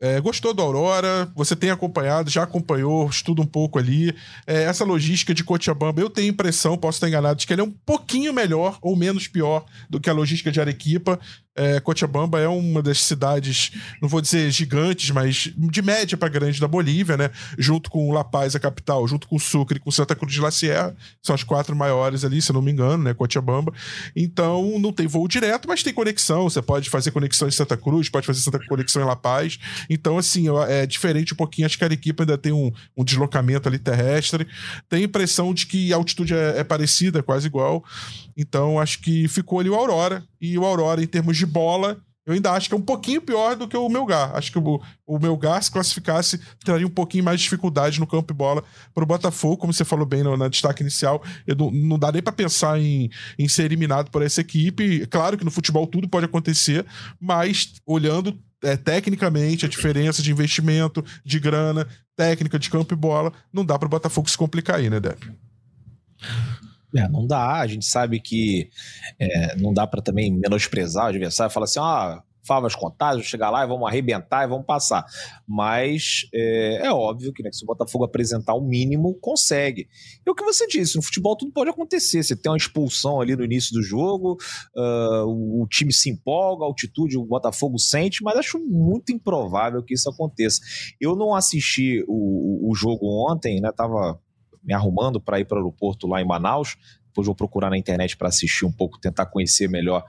[0.00, 1.30] É, gostou do Aurora?
[1.36, 4.12] Você tem acompanhado, já acompanhou, estuda um pouco ali.
[4.46, 7.64] É, essa logística de Cochabamba, eu tenho impressão, posso estar enganado, de que ele é
[7.64, 11.20] um pouquinho melhor ou menos pior do que a logística de Arequipa.
[11.54, 16.58] É, Cochabamba é uma das cidades, não vou dizer gigantes, mas de média para grande
[16.58, 17.30] da Bolívia, né?
[17.58, 20.96] Junto com La Paz, a capital, junto com Sucre com Santa Cruz de la Sierra,
[21.22, 23.12] são as quatro maiores ali, se não me engano, né?
[23.12, 23.72] Cochabamba.
[24.16, 26.44] Então, não tem voo direto, mas tem conexão.
[26.44, 29.58] Você pode fazer conexão em Santa Cruz, pode fazer Santa conexão em La Paz.
[29.90, 31.66] Então, assim, é diferente um pouquinho.
[31.66, 34.46] Acho que a Arequipa ainda tem um, um deslocamento ali terrestre.
[34.88, 37.84] Tem a impressão de que a altitude é, é parecida, quase igual.
[38.36, 40.22] Então, acho que ficou ali o Aurora.
[40.42, 43.56] E o Aurora, em termos de bola, eu ainda acho que é um pouquinho pior
[43.56, 44.34] do que o Melgar.
[44.34, 48.32] Acho que o, o Melgar, se classificasse, traria um pouquinho mais de dificuldade no campo
[48.32, 48.62] de bola
[48.94, 51.22] para o Botafogo, como você falou bem no, na destaque inicial.
[51.56, 55.06] Não, não, dá nem para pensar em, em ser eliminado por essa equipe.
[55.06, 56.84] Claro que no futebol tudo pode acontecer,
[57.20, 63.32] mas olhando é, tecnicamente a diferença de investimento, de grana, técnica de campo e bola,
[63.52, 65.30] não dá para o Botafogo se complicar aí, né, Depp?
[66.96, 67.60] É, não dá.
[67.60, 68.68] A gente sabe que
[69.18, 71.52] é, não dá para também menosprezar o adversário.
[71.52, 75.04] Falar assim, ah, favas contadas, chegar lá e vamos arrebentar e vamos passar.
[75.46, 79.88] Mas é, é óbvio que né, se o Botafogo apresentar o mínimo, consegue.
[80.26, 82.22] E o que você disse, no futebol tudo pode acontecer.
[82.22, 84.36] Você tem uma expulsão ali no início do jogo,
[84.76, 89.82] uh, o, o, time se empolga, a altitude o Botafogo sente, mas acho muito improvável
[89.82, 90.60] que isso aconteça.
[91.00, 93.70] Eu não assisti o, o jogo ontem, né?
[93.74, 94.20] Tava
[94.62, 96.76] me arrumando para ir para o aeroporto lá em Manaus.
[97.06, 100.02] Depois vou procurar na internet para assistir um pouco, tentar conhecer melhor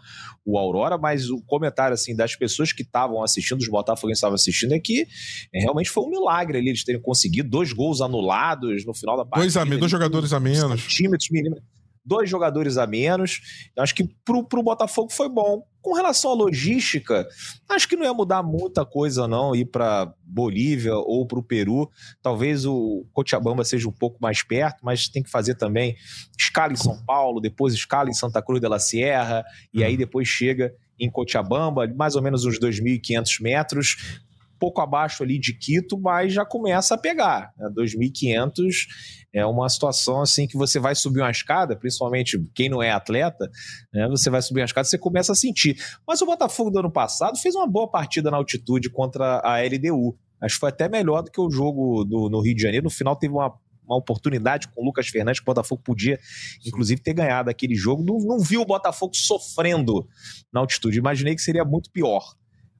[0.46, 4.74] o Aurora, mas o comentário assim das pessoas que estavam assistindo, os botafoguenses estavam assistindo,
[4.74, 5.06] é que
[5.54, 9.26] é, realmente foi um milagre ali eles terem conseguido dois gols anulados no final da
[9.26, 9.42] partida.
[9.42, 10.82] Dois, a, dois jogadores a menos.
[10.82, 11.74] Centímetros, milímetros
[12.06, 13.42] dois jogadores a menos.
[13.76, 15.64] Eu acho que pro, pro Botafogo foi bom.
[15.84, 17.28] Com relação à logística,
[17.68, 21.92] acho que não ia mudar muita coisa, não, ir para Bolívia ou para o Peru.
[22.22, 25.98] Talvez o Cochabamba seja um pouco mais perto, mas tem que fazer também
[26.40, 29.98] escala em São Paulo, depois escala em Santa Cruz de la Sierra, e aí uhum.
[29.98, 34.24] depois chega em Cochabamba, mais ou menos uns 2.500 metros
[34.64, 37.52] pouco abaixo ali de Quito, mas já começa a pegar.
[37.58, 37.70] Né?
[37.78, 38.88] 2.500
[39.34, 43.52] é uma situação assim que você vai subir uma escada, principalmente quem não é atleta,
[43.94, 44.08] né?
[44.08, 45.76] você vai subir uma escada você começa a sentir.
[46.08, 50.18] Mas o Botafogo do ano passado fez uma boa partida na altitude contra a LDU.
[50.42, 52.86] Acho que foi até melhor do que o jogo do, no Rio de Janeiro.
[52.86, 53.54] No final teve uma
[53.86, 56.18] uma oportunidade com o Lucas Fernandes, que o Botafogo podia,
[56.66, 58.02] inclusive, ter ganhado aquele jogo.
[58.02, 60.08] Não, não vi o Botafogo sofrendo
[60.54, 60.98] na altitude.
[60.98, 62.34] Imaginei que seria muito pior.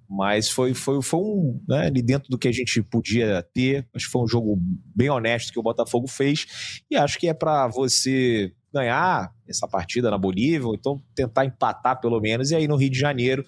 [0.10, 1.62] Mas foi, foi, foi um.
[1.68, 3.88] Né, ali dentro do que a gente podia ter.
[3.96, 4.58] Acho que foi um jogo
[4.96, 6.82] bem honesto que o Botafogo fez.
[6.90, 12.00] E acho que é para você ganhar essa partida na Bolívia, ou então tentar empatar
[12.00, 12.52] pelo menos.
[12.52, 13.44] E aí no Rio de Janeiro,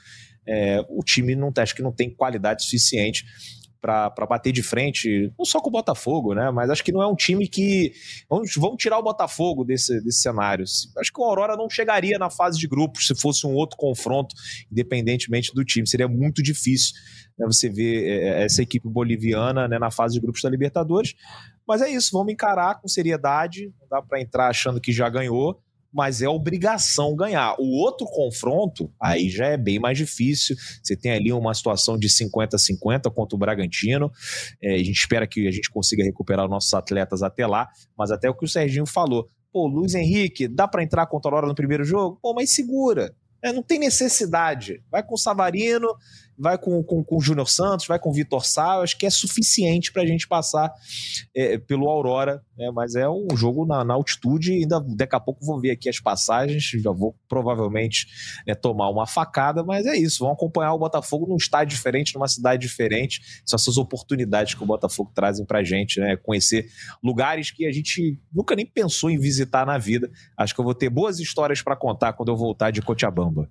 [0.47, 3.25] é, o time não acho que não tem qualidade suficiente
[3.85, 6.49] para bater de frente, não só com o Botafogo, né?
[6.49, 7.93] Mas acho que não é um time que.
[8.27, 10.65] Vamos, vamos tirar o Botafogo desse, desse cenário.
[10.97, 14.33] Acho que o Aurora não chegaria na fase de grupos se fosse um outro confronto,
[14.71, 15.87] independentemente do time.
[15.87, 16.95] Seria muito difícil
[17.37, 21.13] né, você ver é, é, essa equipe boliviana né, na fase de grupos da Libertadores.
[21.67, 23.71] Mas é isso, vamos encarar com seriedade.
[23.79, 25.61] Não dá para entrar achando que já ganhou
[25.95, 27.55] mas é obrigação ganhar.
[27.57, 30.53] O outro confronto, aí já é bem mais difícil.
[30.83, 34.11] Você tem ali uma situação de 50-50 contra o Bragantino.
[34.61, 38.11] É, a gente espera que a gente consiga recuperar os nossos atletas até lá, mas
[38.11, 39.29] até o que o Serginho falou.
[39.53, 42.19] Pô, Luiz Henrique, dá para entrar contra a hora no primeiro jogo?
[42.21, 43.15] Pô, mas segura.
[43.41, 44.83] É, não tem necessidade.
[44.91, 45.87] Vai com o Savarino,
[46.37, 49.09] vai com, com, com o Júnior Santos, vai com o Vitor Sá, acho que é
[49.09, 50.71] suficiente para a gente passar
[51.33, 52.69] é, pelo Aurora, né?
[52.73, 55.99] mas é um jogo na, na, altitude, ainda daqui a pouco vou ver aqui as
[55.99, 58.07] passagens, já vou provavelmente
[58.45, 62.27] né, tomar uma facada, mas é isso, vamos acompanhar o Botafogo num estádio diferente, numa
[62.27, 66.17] cidade diferente, são essas oportunidades que o Botafogo trazem para a gente, né?
[66.17, 66.67] conhecer
[67.03, 70.75] lugares que a gente nunca nem pensou em visitar na vida, acho que eu vou
[70.75, 73.49] ter boas histórias para contar quando eu voltar de Cochabamba.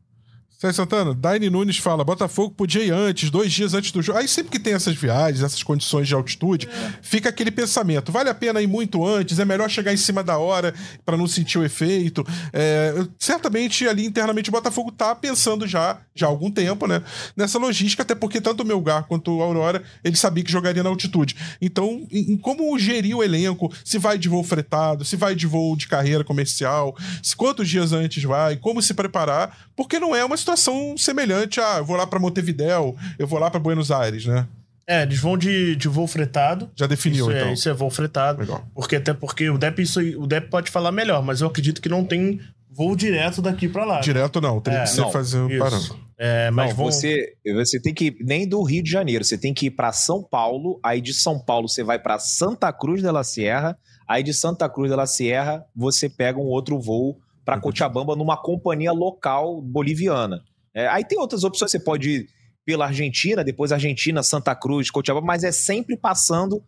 [0.58, 4.18] Sérgio Santana, Daine Nunes fala: Botafogo podia ir antes, dois dias antes do jogo.
[4.18, 6.92] Aí sempre que tem essas viagens, essas condições de altitude, é.
[7.02, 10.38] fica aquele pensamento: vale a pena ir muito antes, é melhor chegar em cima da
[10.38, 10.72] hora
[11.04, 12.24] para não sentir o efeito.
[12.52, 17.02] É, certamente ali internamente o Botafogo tá pensando já, já há algum tempo, né?
[17.36, 20.88] Nessa logística, até porque tanto o Melgar quanto o Aurora, ele sabia que jogaria na
[20.88, 21.36] altitude.
[21.60, 25.46] Então, em, em como gerir o elenco, se vai de voo fretado, se vai de
[25.46, 30.24] voo de carreira comercial, se, quantos dias antes vai, como se preparar, porque não é
[30.24, 34.26] uma situação semelhante a eu vou lá para Montevidéu, eu vou lá para Buenos Aires,
[34.26, 34.46] né?
[34.86, 36.70] É, eles vão de, de voo fretado.
[36.76, 37.48] Já definiu, isso é, então.
[37.48, 38.40] É, isso é voo fretado.
[38.40, 38.66] Legal.
[38.74, 41.88] Porque até porque o Depp, isso, o Depp pode falar melhor, mas eu acredito que
[41.88, 42.38] não tem
[42.70, 44.00] voo direto daqui para lá.
[44.00, 45.98] Direto não, tem é, que ser fazer um parando.
[46.18, 46.86] É, mas não, vão...
[46.86, 49.90] você, você tem que ir nem do Rio de Janeiro, você tem que ir para
[49.92, 53.76] São Paulo, aí de São Paulo você vai para Santa Cruz de la Sierra,
[54.06, 58.36] aí de Santa Cruz de la Sierra você pega um outro voo para Cochabamba numa
[58.36, 60.42] companhia local boliviana.
[60.74, 62.28] É, aí tem outras opções, você pode ir
[62.64, 66.62] pela Argentina, depois Argentina, Santa Cruz, Cochabamba, mas é sempre passando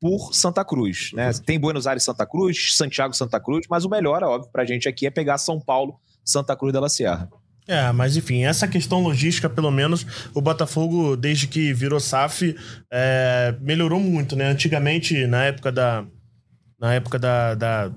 [0.00, 1.10] por Santa Cruz.
[1.12, 1.30] Né?
[1.46, 4.66] Tem Buenos Aires, Santa Cruz, Santiago, Santa Cruz, mas o melhor, é óbvio, para a
[4.66, 7.28] gente aqui é pegar São Paulo, Santa Cruz de la Sierra.
[7.68, 10.04] É, mas enfim, essa questão logística, pelo menos,
[10.34, 12.56] o Botafogo, desde que virou SAF,
[12.90, 14.46] é, melhorou muito, né?
[14.46, 16.04] Antigamente, na época da.
[16.80, 17.54] Na época da.
[17.54, 17.92] da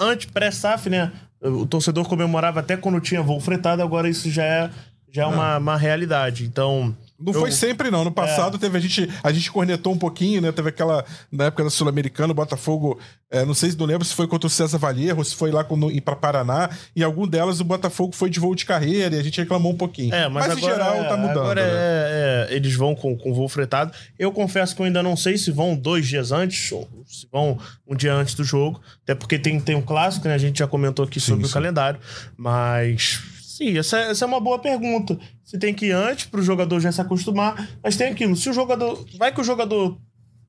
[0.00, 1.12] antes pré-SAF, né?
[1.42, 4.70] O torcedor comemorava até quando tinha voo fretado, agora isso já é,
[5.10, 6.44] já é uma, uma realidade.
[6.44, 7.40] Então, não eu...
[7.40, 8.04] foi sempre, não.
[8.04, 8.60] No passado é.
[8.60, 9.08] teve a gente.
[9.22, 10.50] A gente cornetou um pouquinho, né?
[10.50, 11.04] Teve aquela.
[11.30, 12.98] Na época da Sul-Americana, o Botafogo.
[13.30, 15.64] É, não sei se não lembro se foi contra o César Valierro, se foi lá
[15.64, 16.68] quando, ir pra Paraná.
[16.94, 19.76] E algum delas o Botafogo foi de voo de carreira e a gente reclamou um
[19.76, 20.14] pouquinho.
[20.14, 21.40] É, mas, mas agora, em geral tá mudando.
[21.40, 21.70] Agora né?
[21.72, 23.92] é, é, eles vão com, com voo fretado.
[24.18, 27.58] Eu confesso que eu ainda não sei se vão dois dias antes, ou se vão
[27.86, 28.80] um dia antes do jogo.
[29.02, 30.34] Até porque tem, tem um clássico, né?
[30.34, 31.50] A gente já comentou aqui sim, sobre sim.
[31.50, 32.00] o calendário.
[32.36, 33.20] Mas
[33.56, 35.18] Sim, essa, essa é uma boa pergunta.
[35.44, 38.34] Você tem que ir antes para o jogador já se acostumar, mas tem aquilo.
[38.34, 39.04] Se o jogador.
[39.18, 39.98] Vai que o jogador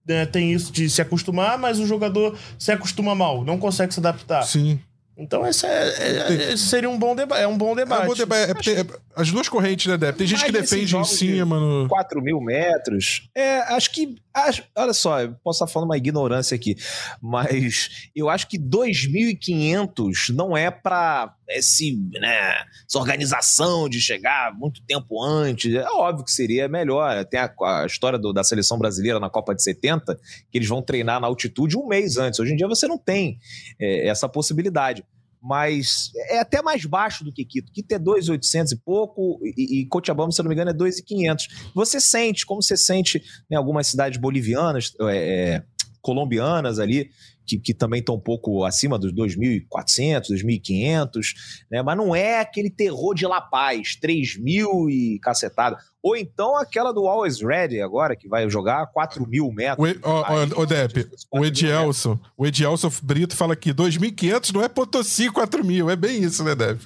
[0.08, 4.00] né, tem isso de se acostumar, mas o jogador se acostuma mal, não consegue se
[4.00, 4.44] adaptar.
[4.44, 4.80] Sim.
[5.16, 8.02] Então esse, é, é, esse seria um bom, deba é um bom debate.
[8.02, 8.70] É um bom debate.
[8.72, 8.86] É, é,
[9.16, 10.16] as duas correntes, né, Deb?
[10.16, 11.60] Tem gente que defende em cima.
[11.60, 11.88] No...
[11.88, 13.30] 4 mil metros.
[13.36, 14.16] É, acho que.
[14.34, 16.76] Acho, olha só, eu posso estar falando uma ignorância aqui,
[17.22, 22.56] mas eu acho que 2.500 não é para esse, né,
[22.90, 25.76] essa organização de chegar muito tempo antes.
[25.76, 27.24] É óbvio que seria melhor.
[27.26, 30.16] Tem a, a história do, da seleção brasileira na Copa de 70,
[30.52, 32.40] que eles vão treinar na altitude um mês antes.
[32.40, 33.38] Hoje em dia você não tem
[33.80, 35.06] é, essa possibilidade
[35.44, 37.70] mas é até mais baixo do que Quito.
[37.74, 41.48] Quito é 2,800 e pouco, e, e Cochabamba, se não me engano, é 2,500.
[41.76, 43.22] Você sente, como você sente
[43.52, 45.64] em algumas cidades bolivianas, é, é,
[46.02, 47.10] colombianas ali,
[47.46, 51.34] que, que também estão um pouco acima dos 2.400, 2.500,
[51.72, 51.82] né?
[51.82, 55.78] mas não é aquele terror de La Paz, 3.000 e cacetada.
[56.02, 59.96] Ou então aquela do Always Ready agora, que vai jogar 4 mil metros.
[60.04, 64.68] O, o, o, o Depp, o Edielson, o Edielson Brito fala que 2.500 não é
[64.68, 66.86] Potosí 4 mil, é bem isso, né, Depp?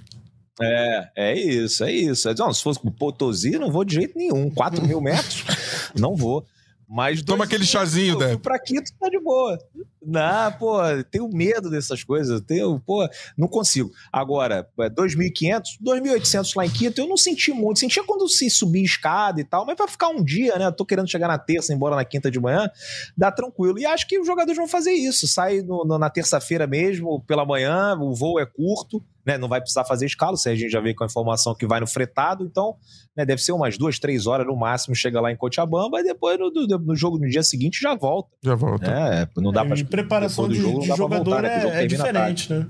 [0.60, 2.34] É, é isso, é isso.
[2.38, 4.50] Não, se fosse com Potosí, não vou de jeito nenhum.
[4.50, 5.44] 4 mil metros,
[5.98, 6.46] não vou.
[6.88, 8.40] Mas Toma aquele chazinho, Débora.
[8.40, 9.58] Pra Quito tá de boa.
[10.02, 10.78] Não, pô,
[11.12, 12.40] tenho medo dessas coisas.
[12.40, 13.06] Tenho, pô,
[13.38, 13.92] não consigo.
[14.12, 17.80] Agora, 2.500, é, 2.800 lá em Quito, eu não senti muito.
[17.80, 20.72] Sentia quando se subir escada e tal, mas para ficar um dia, né?
[20.72, 22.70] tô querendo chegar na terça, embora na quinta de manhã,
[23.18, 23.78] dá tranquilo.
[23.78, 25.28] E acho que os jogadores vão fazer isso.
[25.28, 29.60] Sai no, no, na terça-feira mesmo, pela manhã, o voo é curto né, não vai
[29.60, 32.46] precisar fazer escala, se a gente já veio com a informação que vai no fretado,
[32.46, 32.78] então
[33.16, 36.40] né, deve ser umas duas, três horas no máximo, chega lá em Cochabamba e depois
[36.40, 38.30] no, no, no jogo no dia seguinte já volta.
[38.42, 38.90] Já volta.
[38.90, 42.54] É, não dá é, para preparação de, jogo, de jogador voltar, né, é, é diferente,
[42.54, 42.68] né?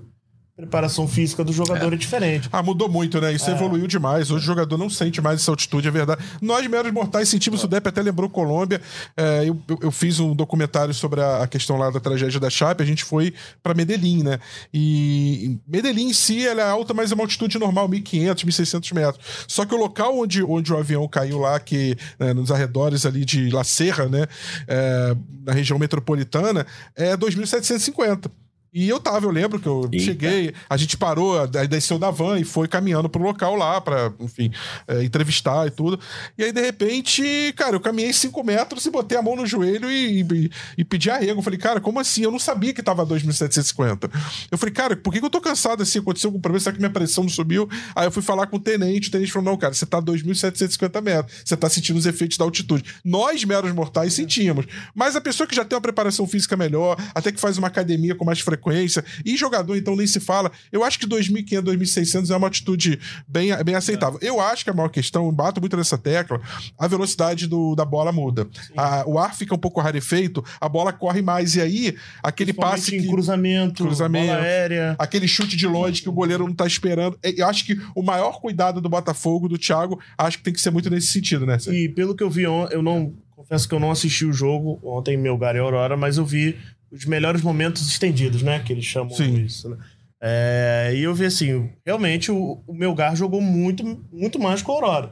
[0.58, 1.96] Preparação física do jogador é.
[1.96, 1.98] é.
[1.98, 2.50] diferente.
[2.52, 3.32] Ah, mudou muito, né?
[3.32, 3.54] Isso é.
[3.54, 4.32] evoluiu demais.
[4.32, 6.24] Hoje o jogador não sente mais essa altitude, é verdade.
[6.42, 7.64] Nós, meros mortais, sentimos.
[7.64, 8.82] O Depp até lembrou Colômbia.
[9.16, 12.82] É, eu, eu, fiz um documentário sobre a, a, questão lá da tragédia da Chape.
[12.82, 14.40] A gente foi para Medellín, né?
[14.74, 19.26] E Medellín em si, ela é alta, mas é uma altitude normal, 1.500, 1.600 metros.
[19.48, 23.24] Só que o local onde, onde o avião caiu lá, que né, nos arredores ali
[23.24, 24.26] de La Serra, né?
[24.68, 28.32] É, na região metropolitana, é 2.750.
[28.78, 30.06] E eu tava, eu lembro que eu Eita.
[30.06, 34.52] cheguei, a gente parou, desceu da van e foi caminhando pro local lá pra, enfim,
[34.88, 36.00] é, entrevistar e tudo.
[36.38, 39.90] E aí, de repente, cara, eu caminhei cinco metros e botei a mão no joelho
[39.90, 41.40] e, e, e pedi arrego.
[41.40, 42.22] Eu falei, cara, como assim?
[42.22, 44.12] Eu não sabia que tava 2.750.
[44.52, 45.98] Eu falei, cara, por que, que eu tô cansado assim?
[45.98, 46.60] Aconteceu algum problema?
[46.60, 47.68] Será que minha pressão não subiu?
[47.96, 51.02] Aí eu fui falar com o tenente, o tenente falou, não, cara, você tá 2.750
[51.02, 52.84] metros, você tá sentindo os efeitos da altitude.
[53.04, 54.68] Nós, meros mortais, sentimos.
[54.94, 58.14] Mas a pessoa que já tem uma preparação física melhor, até que faz uma academia
[58.14, 59.04] com mais frequência, frequência.
[59.26, 60.52] E jogador, então, nem se fala.
[60.72, 64.20] Eu acho que 2.500, 2.600 é uma atitude bem, bem aceitável.
[64.22, 66.42] Eu acho que a maior questão, bato muito nessa tecla,
[66.78, 68.48] a velocidade do, da bola muda.
[68.76, 71.56] A, o ar fica um pouco rarefeito, a bola corre mais.
[71.56, 72.92] E aí, aquele passe.
[72.92, 74.96] Que, cruzamento, cruzamento, bola aérea.
[75.00, 77.18] Aquele chute de longe que o goleiro não tá esperando.
[77.24, 80.62] É, eu acho que o maior cuidado do Botafogo, do Thiago, acho que tem que
[80.62, 81.58] ser muito nesse sentido, né?
[81.68, 83.14] E pelo que eu vi, eu não.
[83.36, 86.58] Confesso que eu não assisti o jogo ontem em Melgar e Aurora, mas eu vi
[86.92, 88.60] os melhores momentos estendidos, né?
[88.60, 89.44] Que eles chamam Sim.
[89.44, 89.78] isso, né?
[90.22, 94.74] É, e eu vi assim, realmente o, o Melgar jogou muito, muito mais que o
[94.74, 95.12] Aurora.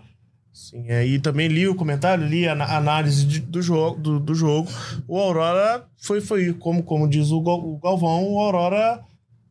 [0.52, 4.34] Sim, aí também li o comentário, li a, a análise de, do, jogo, do, do,
[4.34, 4.70] jogo.
[5.08, 9.04] O Aurora foi, foi como, como diz o, o Galvão, o Aurora.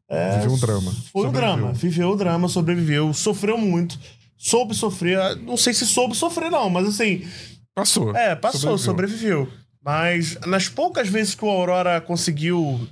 [0.08, 0.92] É, viveu um drama.
[1.12, 3.98] Foi um drama, viveu o drama, sobreviveu, sofreu muito,
[4.36, 5.36] soube sofrer.
[5.36, 7.22] Não sei se soube sofrer, não, mas assim.
[7.74, 8.16] Passou.
[8.16, 9.44] É, passou, sobreviveu.
[9.44, 9.63] sobreviveu.
[9.84, 12.88] Mas nas poucas vezes que o Aurora conseguiu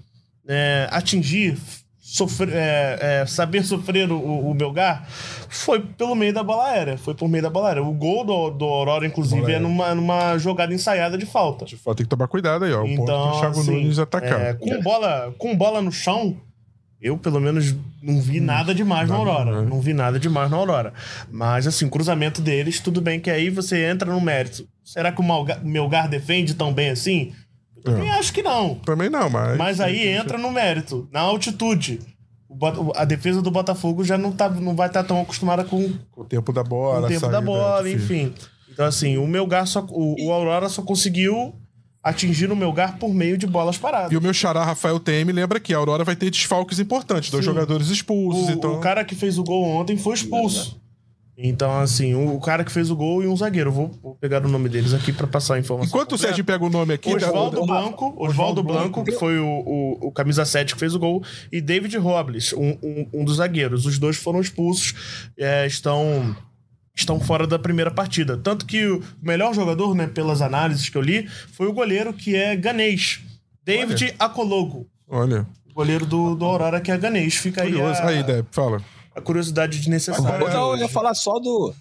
[0.47, 1.57] é, atingir,
[1.99, 5.09] sofrer, é, é, saber sofrer o, o Belgar,
[5.49, 6.99] foi pelo meio da bola aérea.
[6.99, 7.83] Foi por meio da bola aérea.
[7.83, 11.65] O gol do, do Aurora, inclusive, é numa, numa jogada ensaiada de falta.
[11.65, 12.83] De falta tem que tomar cuidado aí, ó.
[12.83, 14.41] O então, ponto do Thiago assim, Nunes atacar.
[14.41, 16.37] É, com, bola, com bola no chão,
[17.03, 19.61] eu, pelo menos, não vi hum, nada demais na Aurora.
[19.61, 19.69] Né?
[19.69, 20.95] Não vi nada demais na Aurora.
[21.31, 24.69] Mas, assim, o cruzamento deles, tudo bem que aí você entra no mérito.
[24.85, 25.25] Será que o
[25.65, 27.33] Melgar defende tão bem assim?
[27.77, 28.13] Eu também é.
[28.13, 28.77] acho que não.
[28.77, 29.59] Também não, mas.
[29.59, 31.99] Mas aí entra no mérito, na altitude.
[32.95, 36.21] A defesa do Botafogo já não, tá, não vai estar tá tão acostumada com, com
[36.21, 38.33] o tempo da bola, com o tempo da bola, enfim.
[38.71, 39.85] Então, assim, o Melgar só.
[39.91, 41.55] O, o Aurora só conseguiu
[42.03, 44.13] atingir o Melgar por meio de bolas paradas.
[44.13, 47.45] E o meu xará Rafael TM lembra que a Aurora vai ter desfalques importantes, dois
[47.45, 47.53] Sim.
[47.53, 48.49] jogadores expulsos.
[48.49, 48.75] O, então...
[48.75, 50.81] o cara que fez o gol ontem foi expulso.
[51.37, 53.73] Então, assim, o, cara que fez o gol e um zagueiro.
[53.73, 55.89] Vou, vou pegar o nome deles aqui para passar a informação.
[55.89, 57.13] Enquanto o Sérgio pega o nome aqui...
[57.15, 61.23] Oswaldo Blanco, Oswaldo Blanco, que foi o, o, o, camisa 7 que fez o gol,
[61.51, 63.87] e David Robles, um, um, um dos zagueiros.
[63.87, 64.95] Os dois foram expulsos,
[65.37, 66.37] é, estão
[66.95, 68.37] estão fora da primeira partida.
[68.37, 72.37] Tanto que o melhor jogador, né, pelas análises que eu li, foi o goleiro que
[72.37, 73.21] é ganês.
[73.65, 74.15] David Olha.
[74.19, 74.87] Acologo.
[75.09, 75.47] Olha.
[75.75, 77.35] Goleiro do, do Aurora, que é ganês.
[77.37, 78.01] Fica Curioso.
[78.03, 78.07] aí.
[78.07, 78.09] A...
[78.09, 78.83] Aí, Deb, fala.
[79.15, 80.49] A curiosidade desnecessária.
[80.49, 81.75] Não, eu ia falar só do,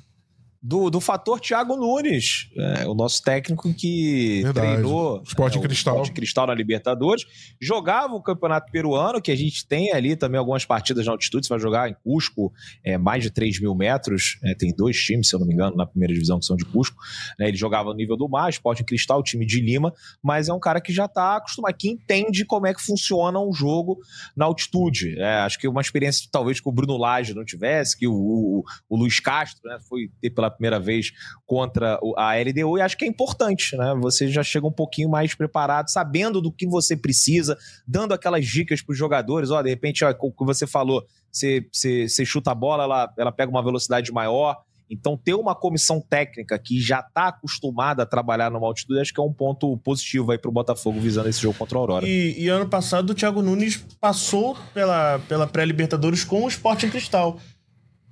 [0.62, 4.74] do, do fator Thiago Nunes, é, o nosso técnico que Verdade.
[4.74, 5.95] treinou Esporte é, Cristal.
[5.95, 7.26] Esporte Cristal na Libertadores,
[7.59, 11.53] jogava o Campeonato Peruano, que a gente tem ali também algumas partidas na altitude, você
[11.53, 12.53] vai jogar em Cusco,
[12.84, 15.76] é, mais de 3 mil metros, é, tem dois times, se eu não me engano,
[15.76, 16.97] na primeira divisão que são de Cusco,
[17.39, 19.91] né, ele jogava no nível do mar, Esporte Cristal, time de Lima,
[20.22, 23.51] mas é um cara que já está acostumado, que entende como é que funciona um
[23.51, 23.97] jogo
[24.36, 28.07] na altitude, é, acho que uma experiência talvez que o Bruno Lage não tivesse, que
[28.07, 31.12] o, o, o Luiz Castro né, foi ter pela primeira vez
[31.45, 33.93] contra a LDU e acho que é importante, né?
[34.02, 38.82] Você já chega um pouquinho mais preparado, sabendo do que você precisa, dando aquelas dicas
[38.82, 39.49] para os jogadores.
[39.49, 43.14] Ó, de repente, ó, o que você falou, você, você, você chuta a bola, ela,
[43.18, 44.58] ela pega uma velocidade maior.
[44.91, 49.22] Então, ter uma comissão técnica que já está acostumada a trabalhar numa altitude, acho que
[49.22, 52.06] é um ponto positivo aí para o Botafogo visando esse jogo contra a Aurora.
[52.06, 56.89] E, e, ano passado o Thiago Nunes passou pela, pela pré-Libertadores com o Sport em
[56.89, 57.39] Cristal.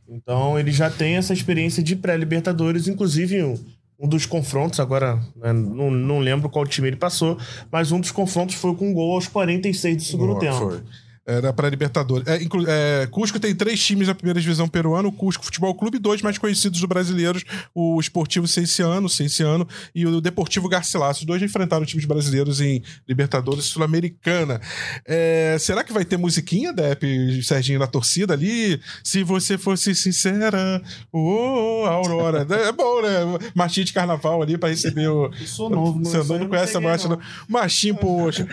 [0.09, 3.57] Então ele já tem essa experiência de pré-Libertadores, inclusive um,
[3.99, 7.37] um, dos confrontos, agora né, não, não lembro qual time ele passou,
[7.71, 10.57] mas um dos confrontos foi com um gol aos 46 do segundo tempo.
[10.57, 10.81] Foi.
[11.29, 12.27] Era para Libertadores.
[12.27, 12.39] É,
[13.03, 16.39] é, Cusco tem três times na primeira divisão peruana: o Cusco Futebol Clube, dois mais
[16.39, 21.19] conhecidos do brasileiros, o Esportivo Cienciano, Cienciano e o Deportivo Garcilaso.
[21.19, 24.59] Os dois enfrentaram times brasileiros em Libertadores Sul-Americana.
[25.05, 27.03] É, será que vai ter musiquinha, Dep,
[27.43, 28.81] Serginho, na torcida ali?
[29.03, 30.81] Se você fosse sincera,
[31.13, 32.47] ô, oh, Aurora.
[32.49, 33.49] é bom, né?
[33.53, 35.25] Marchinha de carnaval ali para receber o.
[35.25, 37.19] Eu sou novo, Você não, não conhece a marcha, não.
[37.47, 38.47] Marchinho, poxa.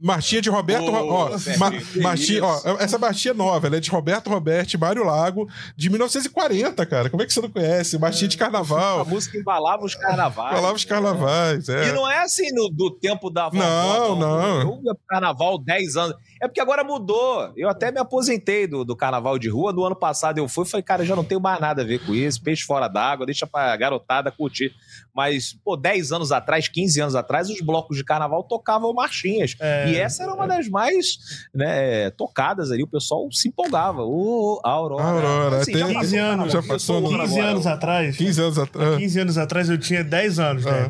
[0.00, 0.90] Marchinha de Roberto.
[0.90, 1.72] Oh, ó, ma,
[2.02, 6.86] marchinha, ó, essa marchinha é nova, ela é de Roberto Roberto, Mário Lago, de 1940,
[6.86, 7.10] cara.
[7.10, 7.98] Como é que você não conhece?
[7.98, 9.00] Marchinha é, de carnaval.
[9.00, 10.52] A música embalava os carnavais.
[10.52, 11.88] Embalava os carnavais, é.
[11.88, 14.64] E não é assim no, do tempo da vovó, Não, não.
[14.82, 14.96] não.
[15.08, 16.16] Carnaval 10 anos.
[16.40, 17.52] É porque agora mudou.
[17.56, 19.72] Eu até me aposentei do, do carnaval de rua.
[19.72, 21.98] No ano passado eu fui e falei, cara, já não tenho mais nada a ver
[22.04, 22.42] com isso.
[22.42, 24.72] Peixe fora d'água, deixa pra garotada curtir.
[25.18, 29.56] Mas, pô, 10 anos atrás, 15 anos atrás, os blocos de carnaval tocavam marchinhas.
[29.58, 31.18] É, e essa era uma das mais
[31.52, 32.84] né, tocadas ali.
[32.84, 34.02] O pessoal se empolgava.
[34.02, 35.02] Ô, oh, Aurora.
[35.02, 35.56] Aurora.
[35.56, 38.16] Assim, tem, 15 anos, já passou 15 anos atrás.
[38.16, 38.96] 15 anos atrás.
[38.96, 40.88] 15 anos atrás eu tinha 10 anos, né?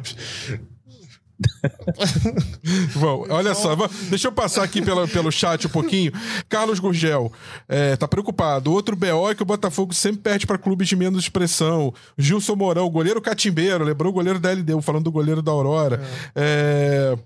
[2.98, 3.76] Bom, olha só,
[4.08, 6.12] deixa eu passar aqui pelo, pelo chat um pouquinho.
[6.48, 7.32] Carlos Gurgel
[7.68, 8.72] é, tá preocupado.
[8.72, 11.94] Outro BO é que o Botafogo sempre perde para clubes de menos expressão.
[12.16, 16.02] Gilson Mourão, goleiro catimbeiro, lembrou o goleiro da LDU, falando do goleiro da Aurora.
[16.34, 16.48] É.
[16.50, 17.18] É,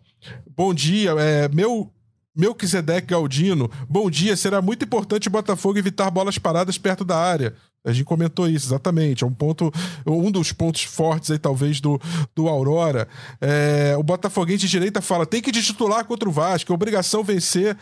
[0.55, 1.91] bom dia, é, meu
[2.35, 4.37] Melquisedeque Galdino, bom dia.
[4.37, 7.55] Será muito importante o Botafogo evitar bolas paradas perto da área.
[7.85, 9.25] A gente comentou isso, exatamente.
[9.25, 9.73] É um ponto,
[10.07, 12.01] um dos pontos fortes aí, talvez, do,
[12.35, 13.09] do Aurora.
[13.41, 17.77] É, o Botafoguense de direita fala: tem que titular contra o Vasco, é obrigação vencer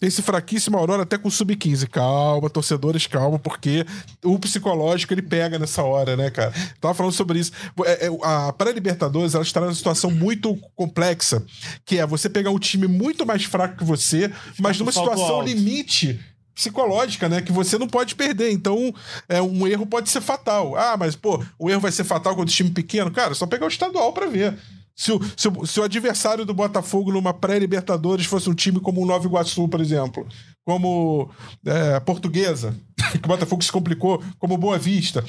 [0.00, 1.88] esse fraquíssimo Aurora até com o Sub-15.
[1.88, 3.86] Calma, torcedores, calma, porque
[4.22, 6.52] o psicológico ele pega nessa hora, né, cara?
[6.78, 7.52] Tava falando sobre isso.
[7.86, 11.42] É, é, a pré-Libertadores ela está numa situação muito complexa,
[11.84, 15.48] que é você pegar um time muito mais fraco que você, mas numa situação alto.
[15.48, 16.20] limite
[16.56, 17.42] psicológica, né?
[17.42, 18.50] Que você não pode perder.
[18.50, 18.92] Então,
[19.28, 20.74] é, um erro pode ser fatal.
[20.74, 23.10] Ah, mas, pô, o erro vai ser fatal contra o time pequeno?
[23.10, 24.58] Cara, só pegar o estadual para ver.
[24.96, 29.02] Se o, se, o, se o adversário do Botafogo numa pré-Libertadores fosse um time como
[29.02, 30.26] o Nova Iguaçu, por exemplo,
[30.66, 31.30] como
[31.64, 32.74] é, a Portuguesa,
[33.12, 35.24] que o Botafogo se complicou, como Boa Vista.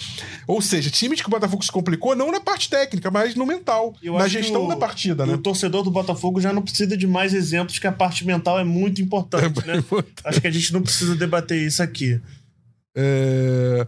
[0.48, 3.96] Ou seja, times que o Botafogo se complicou não na parte técnica, mas no mental,
[4.02, 5.36] Eu na gestão o, da partida, né?
[5.36, 8.64] O torcedor do Botafogo já não precisa de mais exemplos que a parte mental é
[8.64, 9.78] muito importante, é né?
[9.78, 10.24] Importante.
[10.26, 12.20] Acho que a gente não precisa debater isso aqui.
[12.96, 13.86] É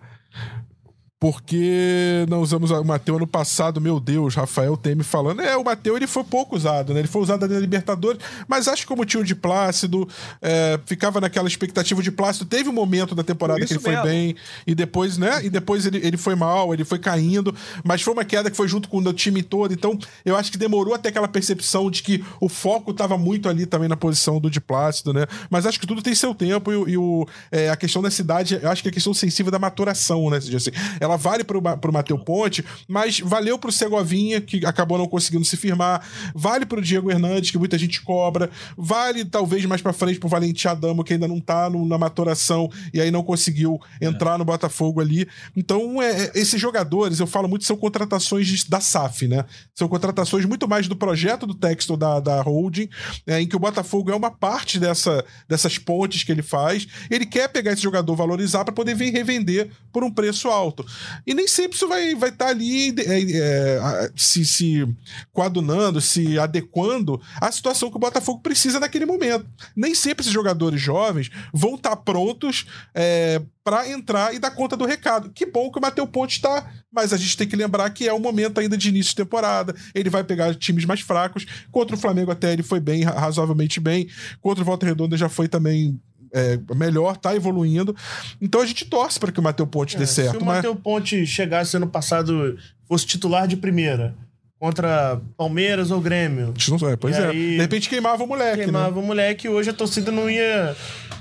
[1.19, 5.41] porque não usamos o Mateu ano passado, meu Deus, Rafael Teme falando.
[5.41, 7.01] É, o Mateu ele foi pouco usado, né?
[7.01, 10.07] Ele foi usado na Libertadores, mas acho que como tinha o de Plácido,
[10.41, 12.45] é, ficava naquela expectativa de Plácido.
[12.45, 15.43] Teve um momento da temporada que ele foi bem, e depois, né?
[15.43, 17.53] E depois ele, ele foi mal, ele foi caindo,
[17.83, 19.73] mas foi uma queda que foi junto com o time todo.
[19.73, 23.65] Então, eu acho que demorou até aquela percepção de que o foco estava muito ali
[23.65, 25.25] também na posição do de Plácido, né?
[25.49, 28.57] Mas acho que tudo tem seu tempo e, e o, é, a questão da cidade,
[28.61, 30.37] eu acho que é a questão sensível da maturação, né?
[30.37, 30.71] Assim,
[31.09, 35.57] ela vale pro, pro Mateu Ponte, mas valeu pro Segovinha, que acabou não conseguindo se
[35.57, 40.29] firmar, vale pro Diego Hernandes, que muita gente cobra, vale talvez mais pra frente pro
[40.29, 44.37] Valente Adamo, que ainda não tá no, na maturação e aí não conseguiu entrar é.
[44.37, 45.27] no Botafogo ali.
[45.55, 49.45] Então, é, é, esses jogadores, eu falo muito, são contratações de, da SAF, né?
[49.73, 52.89] São contratações muito mais do projeto do texto da, da holding,
[53.25, 56.87] é, em que o Botafogo é uma parte dessa, dessas pontes que ele faz.
[57.09, 60.85] Ele quer pegar esse jogador, valorizar para poder vir revender por um preço alto.
[61.25, 64.87] E nem sempre isso vai estar vai tá ali é, é, se, se
[65.31, 69.45] coadunando, se adequando à situação que o Botafogo precisa naquele momento.
[69.75, 74.75] Nem sempre esses jogadores jovens vão estar tá prontos é, para entrar e dar conta
[74.75, 75.31] do recado.
[75.31, 78.13] Que bom que o Matheus Ponte está, mas a gente tem que lembrar que é
[78.13, 79.75] o momento ainda de início de temporada.
[79.93, 81.45] Ele vai pegar times mais fracos.
[81.71, 84.07] Contra o Flamengo até ele foi bem, razoavelmente bem.
[84.41, 85.99] Contra o Volta Redonda já foi também
[86.33, 87.95] é, melhor, tá evoluindo.
[88.41, 90.37] Então a gente torce para que o Matheus Ponte é, dê certo.
[90.37, 92.57] Se o Matheus Ponte chegasse ano passado,
[92.87, 94.15] fosse titular de primeira,
[94.59, 96.53] contra Palmeiras ou Grêmio.
[96.67, 97.29] Não, é, pois é.
[97.29, 98.57] Aí, de repente queimava o moleque.
[98.57, 98.63] Né?
[98.65, 99.01] Queimava né?
[99.01, 100.75] o moleque e hoje a torcida não ia,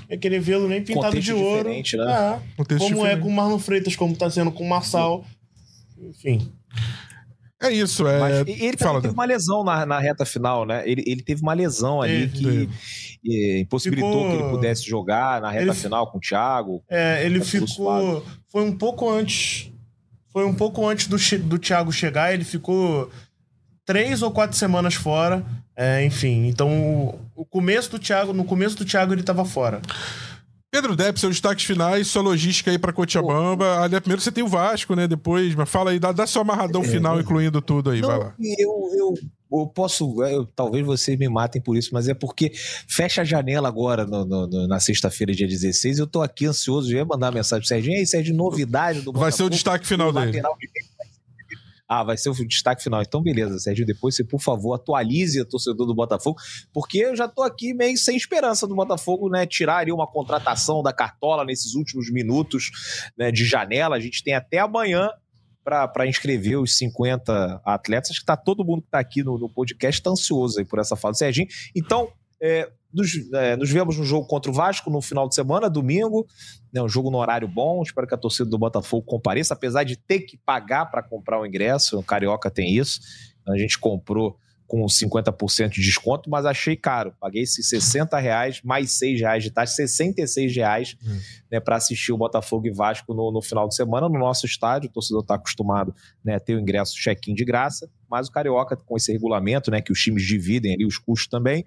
[0.09, 1.69] ia querer vê-lo nem pintado Contexto de ouro.
[1.69, 1.81] Né?
[1.99, 3.05] Ah, como diferente.
[3.05, 5.25] é com o Marlon Freitas, como tá sendo com o Marçal.
[5.97, 6.51] Enfim.
[7.61, 8.19] É isso, é.
[8.19, 10.81] Mas ele Fala, teve uma lesão na, na reta final, né?
[10.89, 12.69] Ele, ele teve uma lesão ali que
[13.23, 14.29] e, impossibilitou ficou...
[14.29, 15.73] que ele pudesse jogar na reta ele...
[15.73, 16.81] final com o Thiago.
[16.89, 18.25] É, ele ficou.
[18.47, 19.71] Foi um pouco antes.
[20.31, 23.09] Foi um pouco antes do, do Thiago chegar, ele ficou
[23.85, 25.43] três ou quatro semanas fora.
[25.75, 29.81] É, enfim, então o, o, começo do Thiago, no começo do Thiago ele estava fora.
[30.71, 33.81] Pedro Depp, seus destaques finais, sua logística aí para Cochabamba.
[33.81, 35.07] Ali, primeiro você tem o Vasco, né?
[35.07, 38.19] Depois, mas fala aí, dá, dá seu amarradão é, final, incluindo tudo aí, não, vai
[38.19, 38.35] lá.
[38.39, 39.13] Eu, eu,
[39.51, 42.51] eu posso, eu, talvez vocês me matem por isso, mas é porque
[42.87, 45.97] fecha a janela agora no, no, no, na sexta-feira, dia 16.
[45.97, 47.95] Eu tô aqui ansioso, eu ia mandar mensagem pro Serginho.
[47.95, 50.33] E aí, Serginho, novidade do Vai ser o destaque final dele.
[50.33, 50.41] De
[51.89, 53.01] ah, vai ser o destaque final.
[53.01, 53.83] Então, beleza, Sérgio.
[53.83, 56.37] Depois você, por favor, atualize a torcedor do Botafogo,
[56.71, 59.47] porque eu já tô aqui meio sem esperança do Botafogo, né?
[59.47, 62.69] Tirar ali uma contratação da cartola nesses últimos minutos
[63.17, 63.95] né, de janela.
[63.95, 65.09] A gente tem até amanhã
[65.63, 68.11] para inscrever os 50 atletas.
[68.11, 70.77] Acho que tá todo mundo que tá aqui no, no podcast tá ansioso aí por
[70.77, 71.47] essa fala Serginho.
[71.75, 75.69] Então, é, nos, é, nos vemos no jogo contra o Vasco no final de semana,
[75.69, 76.27] domingo.
[76.73, 77.81] Né, um jogo no horário bom.
[77.81, 81.45] Espero que a torcida do Botafogo compareça, apesar de ter que pagar para comprar o
[81.45, 81.99] ingresso.
[81.99, 82.99] O Carioca tem isso.
[83.47, 84.37] A gente comprou
[84.69, 87.11] com 50% de desconto, mas achei caro.
[87.19, 91.19] Paguei esses 60 reais, mais 6 reais de taxa, 66 reais hum.
[91.51, 94.87] né, para assistir o Botafogo e Vasco no, no, final de semana no nosso estádio.
[94.87, 98.77] O torcedor está acostumado né, a ter o ingresso check-in de graça, mas o Carioca,
[98.77, 101.65] com esse regulamento, né, que os times dividem ali os custos também,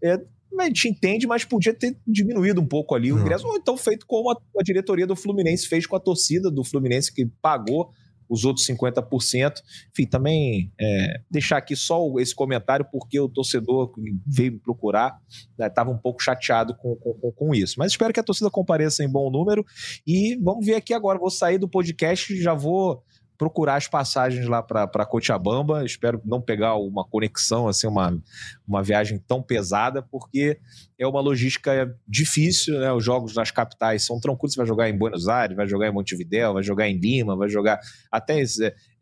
[0.00, 0.16] é,
[0.58, 4.06] a gente entende, mas podia ter diminuído um pouco ali o ingresso, ou então feito
[4.06, 7.90] como a, a, diretoria do Fluminense fez com a torcida do Fluminense, que pagou
[8.28, 9.62] os outros 50%.
[9.92, 13.92] Enfim, também é, deixar aqui só esse comentário, porque o torcedor
[14.26, 15.18] veio me procurar
[15.58, 17.76] estava né, um pouco chateado com, com, com, isso.
[17.78, 19.64] Mas espero que a torcida compareça em bom número.
[20.06, 21.18] E vamos ver aqui agora.
[21.18, 23.02] Vou sair do podcast e já vou
[23.36, 25.84] procurar as passagens lá para Cochabamba.
[25.84, 28.18] Espero não pegar uma conexão, assim, uma,
[28.66, 30.58] uma viagem tão pesada, porque
[30.98, 32.92] é uma logística difícil, né?
[32.92, 34.54] Os jogos nas capitais são tranquilos.
[34.54, 37.48] Você vai jogar em Buenos Aires, vai jogar em Montevideo, vai jogar em Lima, vai
[37.48, 37.78] jogar
[38.10, 38.42] até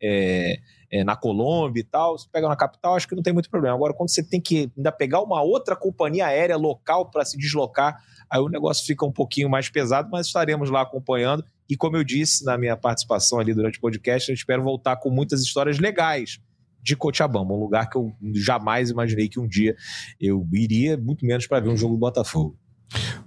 [0.01, 0.59] é,
[0.91, 2.17] é, na Colômbia e tal.
[2.17, 3.75] Você pega na capital, acho que não tem muito problema.
[3.75, 8.01] Agora, quando você tem que ainda pegar uma outra companhia aérea local para se deslocar,
[8.29, 11.43] aí o negócio fica um pouquinho mais pesado, mas estaremos lá acompanhando.
[11.69, 15.09] E como eu disse na minha participação ali durante o podcast, eu espero voltar com
[15.09, 16.39] muitas histórias legais
[16.81, 19.75] de Cochabamba, um lugar que eu jamais imaginei que um dia
[20.21, 22.55] eu iria, muito menos para ver um jogo do Botafogo.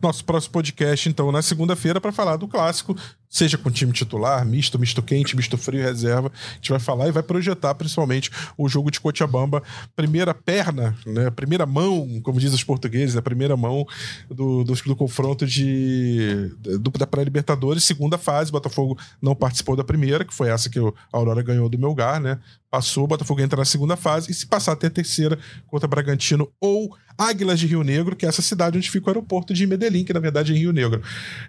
[0.01, 2.95] Nosso próximo podcast, então, na segunda-feira, para falar do clássico
[3.29, 6.33] seja com time titular, misto, misto quente, misto frio, reserva.
[6.35, 9.63] A gente vai falar e vai projetar principalmente o jogo de Cochabamba,
[9.95, 13.87] primeira perna, né, primeira mão, como dizem os portugueses, a primeira mão
[14.29, 18.51] do, do, do confronto de, do, da pré-Libertadores, segunda fase.
[18.51, 22.39] Botafogo não participou da primeira, que foi essa que a Aurora ganhou do Melgar, né?
[22.71, 26.51] Passou, o Botafogo entra na segunda fase e se passar até a terceira contra Bragantino
[26.61, 30.05] ou Águilas de Rio Negro, que é essa cidade onde fica o aeroporto de Medellín,
[30.05, 31.03] que na verdade é em Rio Negro.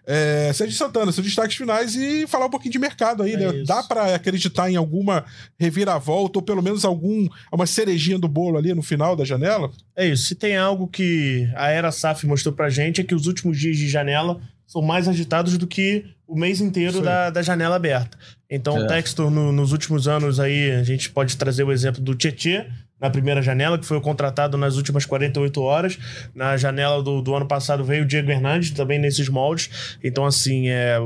[0.07, 3.37] É, Sérgio Santana, seu destaque final finais e falar um pouquinho de mercado aí, é
[3.37, 3.55] né?
[3.57, 3.65] Isso.
[3.65, 5.23] Dá para acreditar em alguma
[5.57, 9.71] reviravolta ou pelo menos algum uma cerejinha do bolo ali no final da janela?
[9.95, 10.23] É isso.
[10.23, 13.77] Se tem algo que a era SAF mostrou pra gente é que os últimos dias
[13.77, 18.17] de janela são mais agitados do que o mês inteiro da, da janela aberta.
[18.47, 18.83] Então, é.
[18.83, 22.67] o Textor, no, nos últimos anos aí, a gente pode trazer o exemplo do Tietê,
[22.99, 25.97] na primeira janela, que foi contratado nas últimas 48 horas.
[26.35, 29.97] Na janela do, do ano passado veio o Diego Hernandes, também nesses moldes.
[30.03, 30.99] Então, assim, é,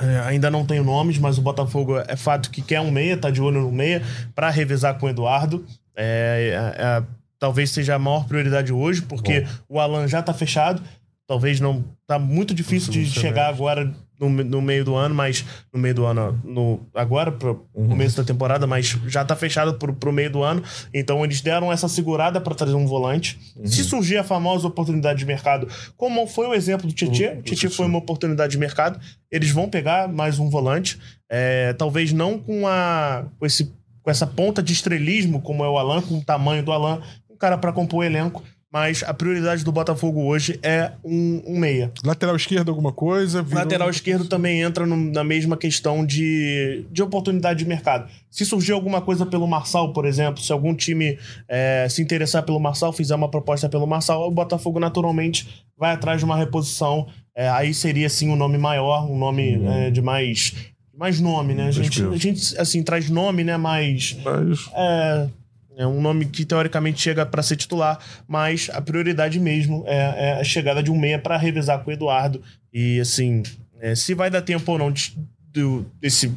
[0.00, 3.30] É, ainda não tenho nomes, mas o Botafogo é fato que quer um meia, tá
[3.30, 4.02] de olho no meia,
[4.34, 5.64] para revezar com o Eduardo.
[5.94, 7.02] É, é, é,
[7.38, 9.48] talvez seja a maior prioridade hoje, porque Bom.
[9.68, 10.82] o Alan já tá fechado.
[11.26, 11.84] Talvez não.
[12.06, 15.44] Tá muito difícil de chegar agora no, no, meio do ano, mas.
[15.72, 17.88] No meio do ano, no, agora, pro uhum.
[17.88, 20.62] começo da temporada, mas já tá fechado pro, pro meio do ano.
[20.92, 23.38] Então eles deram essa segurada para trazer um volante.
[23.56, 23.66] Uhum.
[23.66, 25.66] Se surgir a famosa oportunidade de mercado,
[25.96, 29.00] como foi o exemplo do Tietchan, o Tietchan foi uma oportunidade de mercado,
[29.30, 30.98] eles vão pegar mais um volante.
[31.28, 35.78] É, talvez não com, a, com, esse, com essa ponta de estrelismo, como é o
[35.78, 37.00] Alan, com o tamanho do Alan,
[37.30, 38.42] um cara para compor o elenco
[38.72, 41.92] mas a prioridade do Botafogo hoje é um, um meia.
[42.04, 43.44] Lateral esquerdo, alguma coisa?
[43.50, 48.08] Lateral esquerdo também entra no, na mesma questão de, de oportunidade de mercado.
[48.30, 51.18] Se surgir alguma coisa pelo Marçal, por exemplo, se algum time
[51.48, 56.20] é, se interessar pelo Marçal, fizer uma proposta pelo Marçal, o Botafogo naturalmente vai atrás
[56.20, 57.08] de uma reposição.
[57.34, 59.72] É, aí seria sim um nome maior, um nome uhum.
[59.72, 60.54] é, de mais
[60.96, 61.68] mais nome, né?
[61.68, 63.56] A gente, a gente, assim, traz nome, né?
[63.56, 64.18] Mais.
[64.22, 64.70] Mas...
[64.74, 65.28] É,
[65.76, 70.32] é um nome que teoricamente chega para ser titular, mas a prioridade mesmo é, é
[70.40, 72.42] a chegada de um meia para revezar com o Eduardo.
[72.72, 73.42] E assim,
[73.80, 75.16] é, se vai dar tempo ou não de,
[75.52, 76.32] de, desse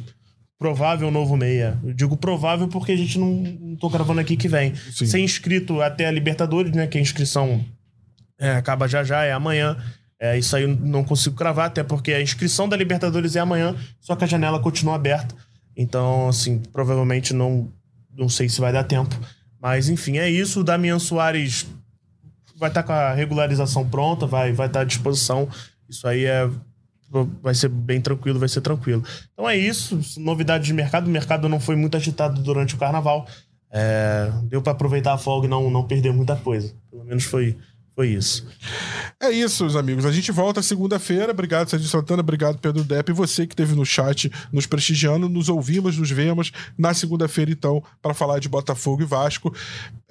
[0.58, 1.78] provável novo meia.
[1.84, 4.74] Eu digo provável porque a gente não, não tô gravando aqui que vem.
[4.74, 5.06] Sim.
[5.06, 6.86] Ser inscrito até a Libertadores, né?
[6.86, 7.62] Que a inscrição
[8.38, 9.76] é, acaba já já, é amanhã.
[10.18, 13.76] É, isso aí eu não consigo cravar, até porque a inscrição da Libertadores é amanhã,
[14.00, 15.34] só que a janela continua aberta.
[15.76, 17.70] Então, assim, provavelmente não
[18.16, 19.14] não sei se vai dar tempo.
[19.60, 20.60] Mas, enfim, é isso.
[20.60, 21.66] O Damian Soares
[22.56, 25.48] vai estar tá com a regularização pronta, vai estar vai tá à disposição.
[25.88, 26.48] Isso aí é
[27.42, 29.04] vai ser bem tranquilo, vai ser tranquilo.
[29.32, 30.00] Então é isso.
[30.18, 31.06] Novidades de mercado.
[31.06, 33.26] O mercado não foi muito agitado durante o carnaval.
[33.70, 36.74] É, deu para aproveitar a folga e não, não perder muita coisa.
[36.90, 37.56] Pelo menos foi,
[37.94, 38.46] foi isso.
[39.20, 40.04] É isso, meus amigos.
[40.04, 41.30] A gente volta segunda-feira.
[41.30, 42.20] Obrigado, Sérgio Santana.
[42.20, 43.12] Obrigado, Pedro Depp.
[43.12, 45.28] E você que esteve no chat nos prestigiando.
[45.28, 49.54] Nos ouvimos, nos vemos na segunda-feira, então, para falar de Botafogo e Vasco.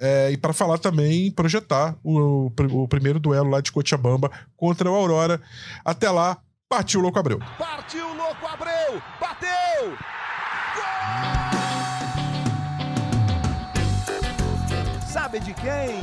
[0.00, 4.94] É, e para falar também, projetar o, o, primeiro duelo lá de Cochabamba contra o
[4.94, 5.40] Aurora.
[5.84, 6.38] Até lá.
[6.66, 7.38] Partiu Louco Abreu.
[7.58, 9.02] Partiu Louco Abreu.
[9.20, 9.90] Bateu!
[10.74, 11.64] Gol!
[15.06, 16.02] Sabe de quem?